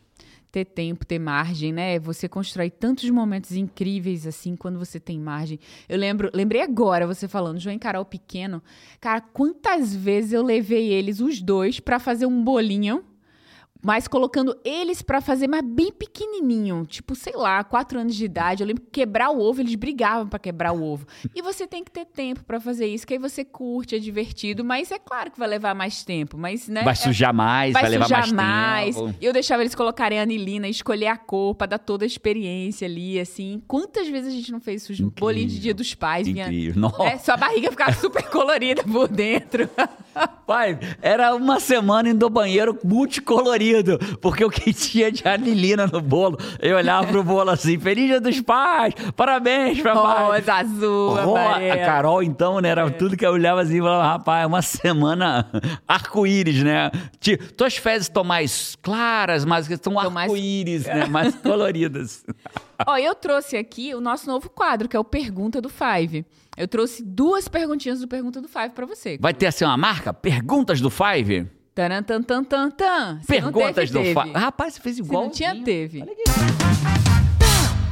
[0.51, 1.97] Ter tempo, ter margem, né?
[1.99, 5.59] Você constrói tantos momentos incríveis assim quando você tem margem.
[5.87, 8.61] Eu lembro, lembrei agora você falando, João Carol pequeno.
[8.99, 13.03] Cara, quantas vezes eu levei eles os dois pra fazer um bolinho,
[13.81, 18.63] mas colocando eles pra fazer mas bem pequenininho, tipo, sei lá, quatro anos de idade.
[18.63, 21.05] Eu lembro que quebrar o ovo, eles brigavam pra quebrar o ovo.
[21.35, 24.63] E você tem que ter tempo pra fazer isso, que aí você curte, é divertido,
[24.63, 26.83] mas é claro que vai levar mais tempo, mas né?
[26.83, 29.15] Vai é- sujar mais, vai, vai, levar sujar mais, tempo.
[29.21, 33.19] Eu deixava eles colocarem a anilina, escolher a cor pra dar toda a experiência ali,
[33.19, 33.61] assim.
[33.67, 35.11] Quantas vezes a gente não fez isso?
[35.19, 36.27] Bolinho de dia dos pais.
[36.27, 36.79] Incrível.
[36.81, 37.03] Nossa.
[37.03, 39.69] É, sua barriga ficava super colorida por dentro.
[40.45, 43.70] Pai, era uma semana indo ao banheiro multicolorido,
[44.21, 48.21] porque o que tinha de anilina no bolo, eu olhava pro bolo assim, feliz dia
[48.21, 50.23] dos pais, parabéns, papai.
[50.39, 51.77] Rosa, azul, Ro- a.
[51.85, 52.69] Carol, então, né?
[52.69, 55.49] Era tudo que eu olhava assim e falava, rapaz, é uma semana
[55.87, 56.91] arco-íris, né?
[57.19, 61.05] Ti- Tuas fezes estão mais claras, mas estão Tão mais- arco-íris, né?
[61.05, 62.23] Mais coloridas.
[62.87, 66.25] Ó, eu trouxe aqui o nosso novo quadro, que é o Pergunta do Five.
[66.57, 69.17] Eu trouxe duas perguntinhas do Pergunta do Five pra você.
[69.21, 70.13] Vai ter assim uma marca?
[70.13, 71.47] Perguntas do Five?
[71.73, 72.69] Taran, tan, tan, tan,
[73.25, 74.01] Perguntas do.
[74.03, 74.31] Five.
[74.33, 75.23] Rapaz, você fez Se igual.
[75.23, 76.03] não tinha, teve.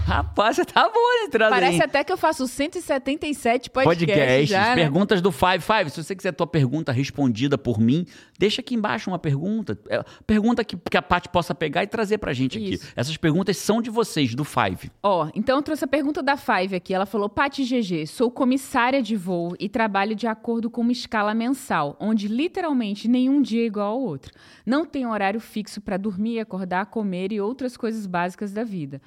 [0.10, 1.52] Rapaz, você tá boa entrando.
[1.52, 4.76] Parece até que eu faço 177 podcasts Podcasts, já, né?
[4.76, 5.60] perguntas do Five.
[5.60, 8.08] Five, se você quiser tua pergunta respondida por mim,
[8.40, 9.78] deixa aqui embaixo uma pergunta.
[9.88, 12.74] É, Pergunta que, que a Paty possa pegar e trazer pra gente aqui.
[12.74, 12.92] Isso.
[12.96, 14.92] Essas perguntas são de vocês, do Five.
[15.04, 16.92] Ó, então eu trouxe a pergunta da Five aqui.
[16.92, 21.36] Ela falou: Pati GG, sou comissária de voo e trabalho de acordo com uma escala
[21.36, 24.34] mensal, onde literalmente nenhum dia é igual ao outro.
[24.66, 29.00] Não tenho horário fixo para dormir, acordar, comer e outras coisas básicas da vida.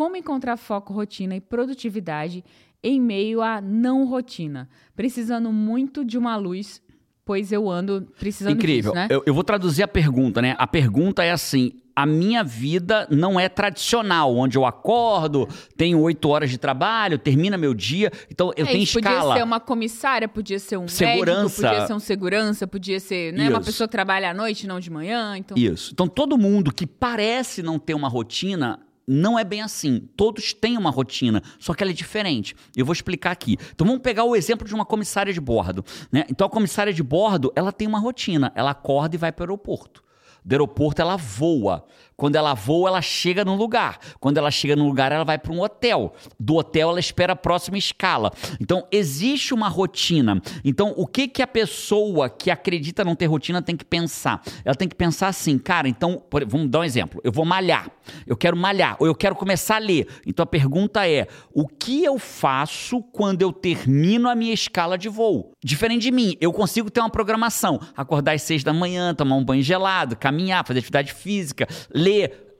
[0.00, 2.42] Como encontrar foco, rotina e produtividade
[2.82, 4.66] em meio à não rotina?
[4.96, 6.80] Precisando muito de uma luz,
[7.22, 8.92] pois eu ando precisando Incrível.
[8.92, 9.08] disso, né?
[9.10, 10.54] eu, eu vou traduzir a pergunta, né?
[10.56, 11.72] A pergunta é assim.
[11.94, 15.46] A minha vida não é tradicional, onde eu acordo,
[15.76, 19.20] tenho oito horas de trabalho, termina meu dia, então eu É, tenho escala.
[19.20, 21.42] Podia ser uma comissária, podia ser um Segurança.
[21.42, 24.80] médico, podia ser um segurança, podia ser né, uma pessoa que trabalha à noite, não
[24.80, 25.36] de manhã.
[25.36, 25.90] Então, Isso.
[25.92, 28.80] Então, todo mundo que parece não ter uma rotina,
[29.10, 30.08] não é bem assim.
[30.16, 32.54] Todos têm uma rotina, só que ela é diferente.
[32.76, 33.56] Eu vou explicar aqui.
[33.74, 35.84] Então, vamos pegar o exemplo de uma comissária de bordo.
[36.12, 36.24] Né?
[36.30, 38.52] Então, a comissária de bordo, ela tem uma rotina.
[38.54, 40.04] Ela acorda e vai para o aeroporto.
[40.44, 41.84] Do aeroporto, ela voa.
[42.20, 43.98] Quando ela voa, ela chega num lugar.
[44.20, 46.12] Quando ela chega num lugar, ela vai para um hotel.
[46.38, 48.30] Do hotel, ela espera a próxima escala.
[48.60, 50.38] Então, existe uma rotina.
[50.62, 54.42] Então, o que, que a pessoa que acredita não ter rotina tem que pensar?
[54.66, 57.22] Ela tem que pensar assim, cara, então, vamos dar um exemplo.
[57.24, 57.90] Eu vou malhar.
[58.26, 60.06] Eu quero malhar, ou eu quero começar a ler.
[60.26, 65.08] Então, a pergunta é: o que eu faço quando eu termino a minha escala de
[65.08, 65.52] voo?
[65.64, 67.80] Diferente de mim, eu consigo ter uma programação.
[67.96, 72.09] Acordar às seis da manhã, tomar um banho gelado, caminhar, fazer atividade física, ler.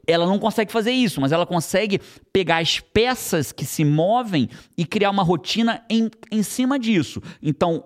[0.07, 2.01] Ela não consegue fazer isso, mas ela consegue
[2.33, 7.23] pegar as peças que se movem e criar uma rotina em, em cima disso.
[7.43, 7.85] Então,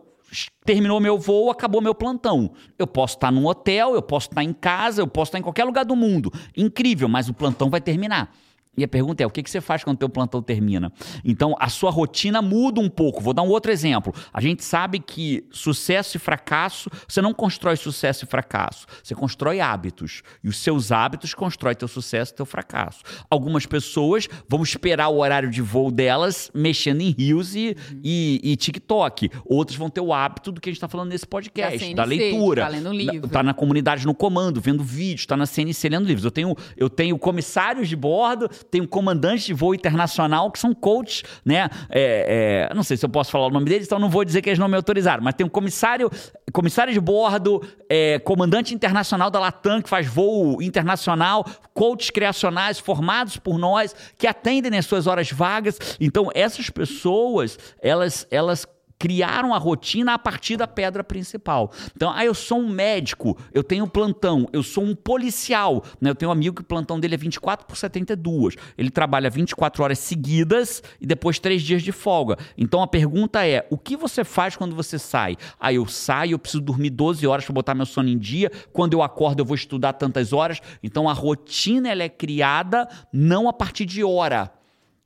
[0.65, 2.53] terminou meu voo, acabou meu plantão.
[2.79, 5.65] Eu posso estar num hotel, eu posso estar em casa, eu posso estar em qualquer
[5.65, 6.33] lugar do mundo.
[6.57, 8.35] Incrível, mas o plantão vai terminar.
[8.77, 10.93] E a pergunta é, o que que você faz quando o teu plantão termina?
[11.25, 13.21] Então, a sua rotina muda um pouco.
[13.21, 14.13] Vou dar um outro exemplo.
[14.33, 18.87] A gente sabe que sucesso e fracasso, você não constrói sucesso e fracasso.
[19.03, 20.23] Você constrói hábitos.
[20.43, 23.03] E os seus hábitos constroem teu sucesso e teu fracasso.
[23.31, 28.57] Algumas pessoas vão esperar o horário de voo delas mexendo em rios e, e, e
[28.57, 29.31] TikTok.
[29.45, 32.05] Outros vão ter o hábito do que a gente está falando nesse podcast, CNC, da
[32.05, 32.63] leitura.
[32.63, 33.29] tá lendo livro.
[33.29, 36.25] Tá na comunidade no comando, vendo vídeos, tá na CNC lendo livros.
[36.25, 41.23] Eu tenho, eu tenho comissários de bordo, tenho comandantes de voo internacional que são coaches,
[41.45, 41.69] né?
[41.91, 44.43] É, é, não sei se eu posso falar o nome deles, então não vou dizer
[44.43, 46.11] que eles não me autorizaram, mas tem um comissário,
[46.53, 53.37] comissário de bordo, é, comandante internacional da Latam que faz voo internacional, coaches criacionais formados
[53.37, 55.79] por nós que atendem as suas horas vagas.
[56.01, 58.67] Então essas pessoas, elas, elas
[58.99, 61.71] criaram a rotina a partir da pedra principal.
[61.95, 65.85] Então, ah, eu sou um médico, eu tenho plantão, eu sou um policial.
[66.01, 66.11] Né?
[66.11, 68.57] Eu tenho um amigo que o plantão dele é 24 por 72.
[68.79, 72.39] Ele trabalha 24 horas seguidas e depois três dias de folga.
[72.57, 75.37] Então, a pergunta é, o que você faz quando você sai?
[75.59, 78.51] Ah, eu saio, eu preciso dormir 12 horas para botar meu sono em dia.
[78.73, 80.61] Quando eu acordo, eu vou estudar tantas horas.
[80.83, 84.51] Então, a rotina ela é criada não a partir de hora,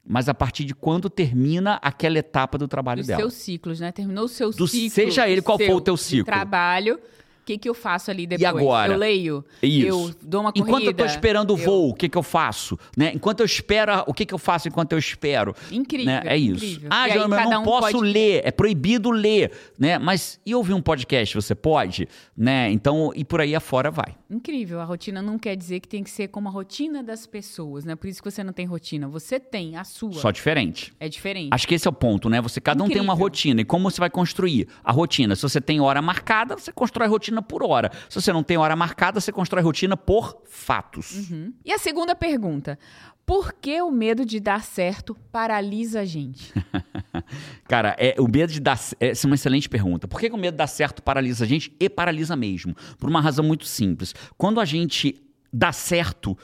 [0.09, 3.21] mas a partir de quando termina aquela etapa do trabalho Dos dela.
[3.21, 3.93] seus ciclos, né?
[3.93, 4.91] Terminou o seu Do- ciclo.
[4.91, 6.25] seja ele qual for o teu ciclo.
[6.25, 6.99] trabalho.
[7.49, 8.47] O que, que eu faço ali depois?
[8.47, 8.93] agora?
[8.93, 9.43] Eu leio?
[9.63, 9.87] Isso.
[9.87, 10.69] Eu dou uma corrida?
[10.69, 12.79] Enquanto eu tô esperando o eu- voo, o que, que eu faço?
[12.95, 13.13] Né?
[13.15, 15.55] Enquanto eu espero, o que, que eu faço enquanto eu espero?
[15.73, 16.23] Incrível, Né?
[16.27, 16.63] É isso.
[16.63, 16.89] incrível.
[16.93, 19.99] Ah, E Jerônimo, eu não um posso pode- ler, é proibido ler, né?
[19.99, 22.07] Mas e ouvir um podcast, você pode?
[22.37, 22.71] Né?
[22.71, 24.15] Então, e por aí afora vai.
[24.31, 24.79] Incrível.
[24.81, 27.97] A rotina não quer dizer que tem que ser como a rotina das pessoas, né?
[27.97, 29.09] Por isso que você não tem rotina.
[29.09, 30.13] Você tem a sua.
[30.13, 30.93] Só diferente.
[31.01, 31.49] É diferente.
[31.51, 32.43] Acho que esse é o ponto, né?
[32.43, 33.25] Você cada um tem uma Incrível.
[33.25, 33.61] rotina.
[33.63, 35.35] E como você vai construir a rotina?
[35.35, 37.91] Se você tem hora marcada, você constrói rotina por hora.
[38.09, 41.31] Se você não tem hora marcada, você constrói rotina por fatos.
[41.31, 41.53] Uhum.
[41.65, 42.79] E a segunda pergunta.
[43.25, 46.51] Por que o medo de dar certo paralisa a gente?
[47.69, 48.81] Cara, é, o medo de dar.
[48.99, 50.09] Essa é uma excelente pergunta.
[50.09, 51.71] Por que, que o medo de dar certo paralisa a gente?
[51.79, 52.75] E paralisa mesmo.
[52.99, 54.15] Por uma razão muito simples.
[54.39, 55.15] Quando a gente
[55.53, 56.39] dá certo,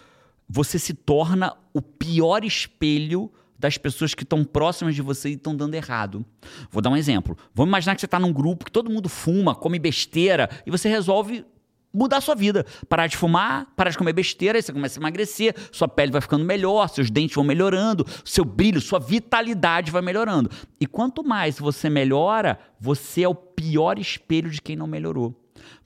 [0.47, 3.32] você se torna o pior espelho
[3.65, 6.23] das pessoas que estão próximas de você e estão dando errado.
[6.71, 7.35] Vou dar um exemplo.
[7.55, 10.87] Vamos imaginar que você está num grupo que todo mundo fuma, come besteira, e você
[10.87, 11.47] resolve
[11.91, 12.67] mudar a sua vida.
[12.91, 16.21] Parar de fumar, parar de comer besteira, aí você começa a emagrecer, sua pele vai
[16.21, 20.51] ficando melhor, seus dentes vão melhorando, seu brilho, sua vitalidade vai melhorando.
[20.79, 25.35] E quanto mais você melhora, você é o pior espelho de quem não melhorou.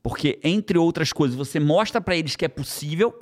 [0.03, 3.21] Porque, entre outras coisas, você mostra para eles que é possível,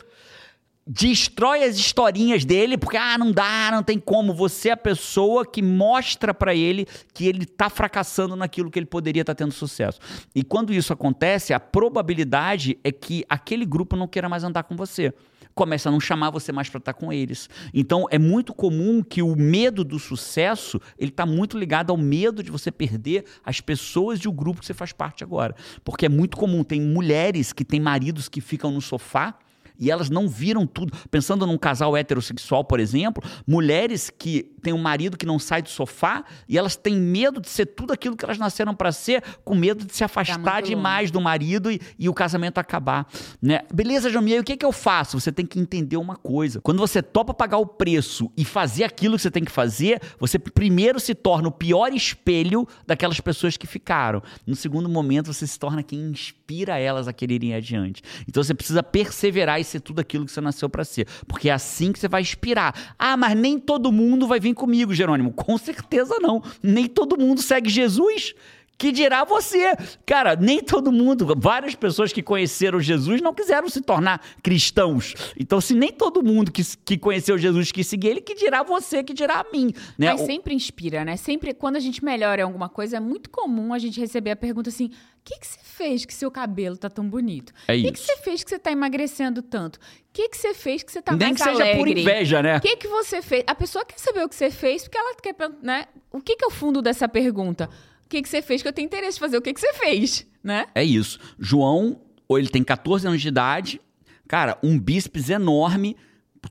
[0.87, 4.33] destrói as historinhas dele, porque ah, não dá, não tem como.
[4.33, 8.87] Você é a pessoa que mostra pra ele que ele tá fracassando naquilo que ele
[8.87, 9.99] poderia estar tendo sucesso.
[10.35, 14.77] E quando isso acontece, a probabilidade é que aquele grupo não queira mais andar com
[14.77, 15.13] você.
[15.55, 17.49] Começa a não chamar você mais para estar com eles.
[17.73, 22.43] Então é muito comum que o medo do sucesso ele está muito ligado ao medo
[22.43, 25.57] de você perder as pessoas e o grupo que você faz parte agora.
[25.83, 29.37] Porque é muito comum, tem mulheres que têm maridos que ficam no sofá
[29.79, 30.93] e elas não viram tudo.
[31.11, 35.69] Pensando num casal heterossexual, por exemplo, mulheres que têm um marido que não sai do
[35.69, 39.55] sofá e elas têm medo de ser tudo aquilo que elas nasceram para ser, com
[39.55, 43.07] medo de se afastar demais do marido e, e o casamento acabar.
[43.41, 43.61] Né?
[43.73, 45.21] Beleza, Jamie, o que, que eu faço?
[45.21, 46.61] Você tem que entender uma coisa.
[46.61, 50.39] Quando você topa pagar o preço e fazer aquilo que você tem que fazer, você
[50.39, 54.23] primeiro se torna o pior espelho daquelas pessoas que ficaram.
[54.47, 58.03] No segundo momento, você se torna quem inspira elas a quererem ir adiante.
[58.29, 61.07] Então você precisa perseverar e ser tudo aquilo que você nasceu para ser.
[61.27, 62.95] Porque é assim que você vai inspirar.
[62.99, 65.33] Ah, mas nem todo mundo vai vir comigo, Jerônimo.
[65.33, 66.43] Com certeza não.
[66.63, 68.35] Nem todo mundo segue Jesus.
[68.79, 69.75] Que dirá você?
[70.05, 75.15] Cara, nem todo mundo, várias pessoas que conheceram Jesus não quiseram se tornar cristãos.
[75.39, 79.03] Então, se nem todo mundo que, que conheceu Jesus quis seguir ele, que dirá você,
[79.03, 79.73] que dirá a mim.
[79.97, 80.13] Né?
[80.13, 81.17] Mas sempre inspira, né?
[81.17, 84.37] Sempre, quando a gente melhora em alguma coisa, é muito comum a gente receber a
[84.37, 84.91] pergunta assim:
[85.29, 87.53] que, que você fez que seu cabelo tá tão bonito?
[87.69, 88.05] É O que, isso.
[88.07, 89.77] você fez que você tá emagrecendo tanto?
[89.77, 89.81] O
[90.13, 91.79] que, que você fez que você tá Nem mais que seja alegre?
[91.79, 92.57] por inveja, né?
[92.57, 93.45] O que, que você fez?
[93.47, 95.87] A pessoa quer saber o que você fez porque ela quer, né?
[96.13, 97.69] O que, que é o fundo dessa pergunta?
[98.05, 98.63] O que, que você fez?
[98.63, 100.67] Que eu tenho interesse de fazer o que, que você fez, né?
[100.75, 101.19] É isso.
[101.39, 103.81] João, ou ele tem 14 anos de idade,
[104.29, 105.97] cara, um bíceps enorme,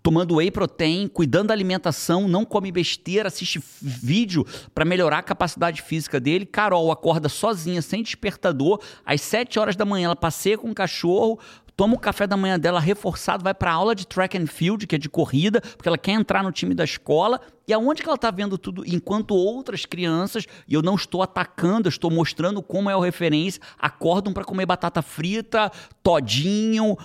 [0.01, 5.81] tomando whey protein, cuidando da alimentação, não come besteira, assiste vídeo para melhorar a capacidade
[5.81, 6.45] física dele.
[6.45, 11.39] Carol acorda sozinha, sem despertador, às 7 horas da manhã ela passeia com o cachorro,
[11.75, 14.95] toma o café da manhã dela reforçado, vai para aula de track and field, que
[14.95, 17.41] é de corrida, porque ela quer entrar no time da escola.
[17.67, 18.83] E aonde que ela tá vendo tudo?
[18.85, 23.61] Enquanto outras crianças, e eu não estou atacando, eu estou mostrando como é o referência,
[23.77, 25.71] acordam para comer batata frita,
[26.01, 26.95] todinho,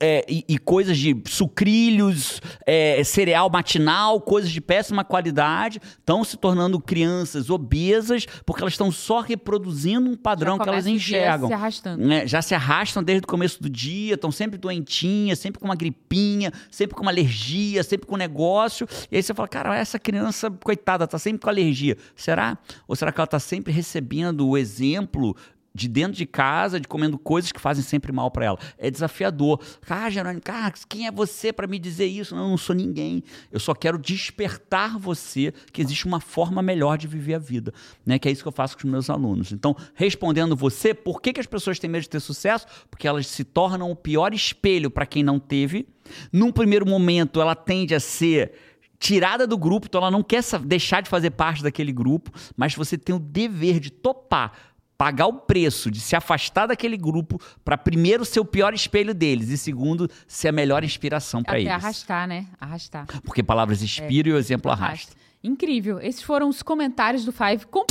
[0.00, 6.36] é, e- e coisas de sucrilhos, é, cereal matinal, coisas de péssima qualidade, estão se
[6.36, 11.54] tornando crianças obesas porque elas estão só reproduzindo um padrão Já que elas enxergam se
[11.54, 12.06] arrastando.
[12.06, 15.74] né, já se arrastam desde o começo do dia, estão sempre doentinhas, sempre com uma
[15.76, 18.86] gripinha, sempre com uma alergia, sempre com um negócio.
[19.10, 21.96] E aí você fala, cara, essa criança, coitada, tá sempre com alergia.
[22.14, 22.58] Será?
[22.86, 25.36] Ou será que ela tá sempre recebendo o exemplo
[25.76, 28.58] de dentro de casa, de comendo coisas que fazem sempre mal para ela.
[28.78, 29.60] É desafiador.
[29.88, 32.34] Ah, Jerônimo, cara, quem é você para me dizer isso?
[32.34, 33.22] Não, eu não sou ninguém.
[33.52, 37.72] Eu só quero despertar você que existe uma forma melhor de viver a vida,
[38.04, 38.18] né?
[38.18, 39.52] Que é isso que eu faço com os meus alunos.
[39.52, 42.66] Então, respondendo você, por que, que as pessoas têm medo de ter sucesso?
[42.90, 45.86] Porque elas se tornam o pior espelho para quem não teve.
[46.32, 48.52] Num primeiro momento, ela tende a ser
[48.98, 52.96] tirada do grupo, então ela não quer deixar de fazer parte daquele grupo, mas você
[52.96, 54.52] tem o dever de topar
[54.96, 59.48] pagar o preço de se afastar daquele grupo para primeiro ser o pior espelho deles
[59.50, 61.72] e segundo ser a melhor inspiração para Até eles.
[61.72, 62.46] arrastar, né?
[62.60, 63.06] Arrastar.
[63.22, 65.14] Porque palavras inspiram e o exemplo arrasta.
[65.42, 66.00] Incrível.
[66.00, 67.84] Esses foram os comentários do Five com.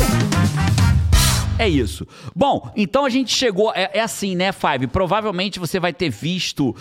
[1.57, 2.05] É isso.
[2.35, 3.71] Bom, então a gente chegou.
[3.73, 4.87] É, é assim, né, Five?
[4.87, 6.75] Provavelmente você vai ter visto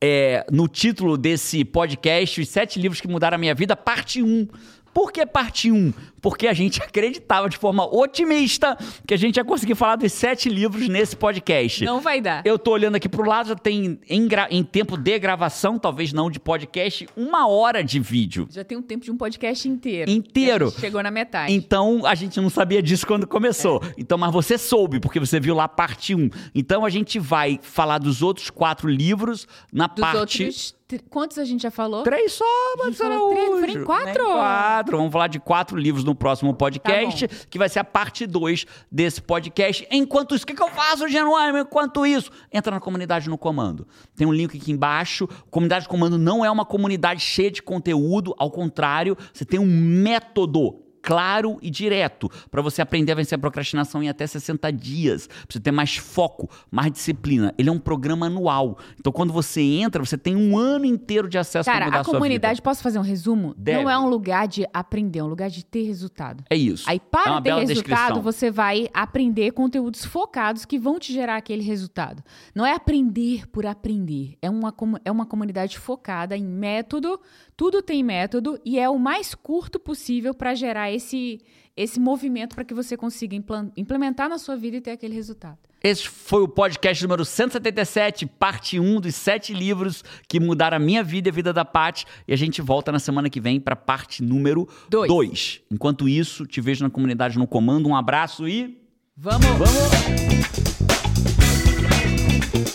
[0.00, 4.48] é, no título desse podcast Os Sete Livros que Mudaram a Minha Vida, parte 1.
[4.92, 5.92] Por que parte 1?
[6.20, 8.76] Porque a gente acreditava de forma otimista
[9.06, 11.84] que a gente ia conseguir falar dos sete livros nesse podcast.
[11.84, 12.42] Não vai dar.
[12.44, 16.30] Eu tô olhando aqui pro lado, já tem em, em tempo de gravação, talvez não
[16.30, 18.46] de podcast, uma hora de vídeo.
[18.50, 20.10] Já tem um tempo de um podcast inteiro.
[20.10, 20.68] Inteiro.
[20.70, 21.52] Gente chegou na metade.
[21.52, 23.80] Então a gente não sabia disso quando começou.
[23.84, 23.94] É.
[23.96, 26.30] Então, mas você soube, porque você viu lá parte 1.
[26.54, 30.42] Então a gente vai falar dos outros quatro livros na Dos parte.
[30.42, 30.79] outros.
[30.98, 32.02] Quantos a gente já falou?
[32.02, 32.44] Três só,
[32.78, 34.24] mas falou três, quatro?
[34.24, 34.96] Nem quatro.
[34.96, 38.66] Vamos falar de quatro livros no próximo podcast, Tá que vai ser a parte 2
[38.90, 39.86] desse podcast.
[39.90, 41.58] Enquanto isso, o que, que eu faço, Genuíno?
[41.58, 43.86] Enquanto isso, entra na comunidade no comando.
[44.16, 45.28] Tem um link aqui embaixo.
[45.50, 49.66] Comunidade no comando não é uma comunidade cheia de conteúdo, ao contrário, você tem um
[49.66, 55.26] método claro e direto para você aprender a vencer a procrastinação em até 60 dias,
[55.26, 57.54] pra você ter mais foco, mais disciplina.
[57.58, 58.78] Ele é um programa anual.
[58.98, 62.04] Então quando você entra, você tem um ano inteiro de acesso para Cara, mudar a
[62.04, 62.18] sua vida.
[62.18, 63.54] comunidade, posso fazer um resumo?
[63.56, 63.82] Deve.
[63.82, 66.44] Não é um lugar de aprender, é um lugar de ter resultado.
[66.48, 66.88] É isso.
[66.88, 68.22] Aí, é para uma ter resultado, descrição.
[68.22, 72.22] você vai aprender conteúdos focados que vão te gerar aquele resultado.
[72.54, 74.36] Não é aprender por aprender.
[74.40, 74.74] É uma,
[75.04, 77.20] é uma comunidade focada em método,
[77.60, 81.42] tudo tem método, e é o mais curto possível para gerar esse,
[81.76, 83.36] esse movimento para que você consiga
[83.76, 85.58] implementar na sua vida e ter aquele resultado.
[85.84, 91.04] Esse foi o podcast número 177, parte 1 dos sete livros que mudaram a minha
[91.04, 92.06] vida e a vida da Paty.
[92.26, 95.08] E a gente volta na semana que vem para parte número Dois.
[95.08, 95.60] 2.
[95.70, 97.90] Enquanto isso, te vejo na comunidade no comando.
[97.90, 98.80] Um abraço e.
[99.14, 99.46] Vamos!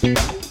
[0.04, 0.45] Vamos!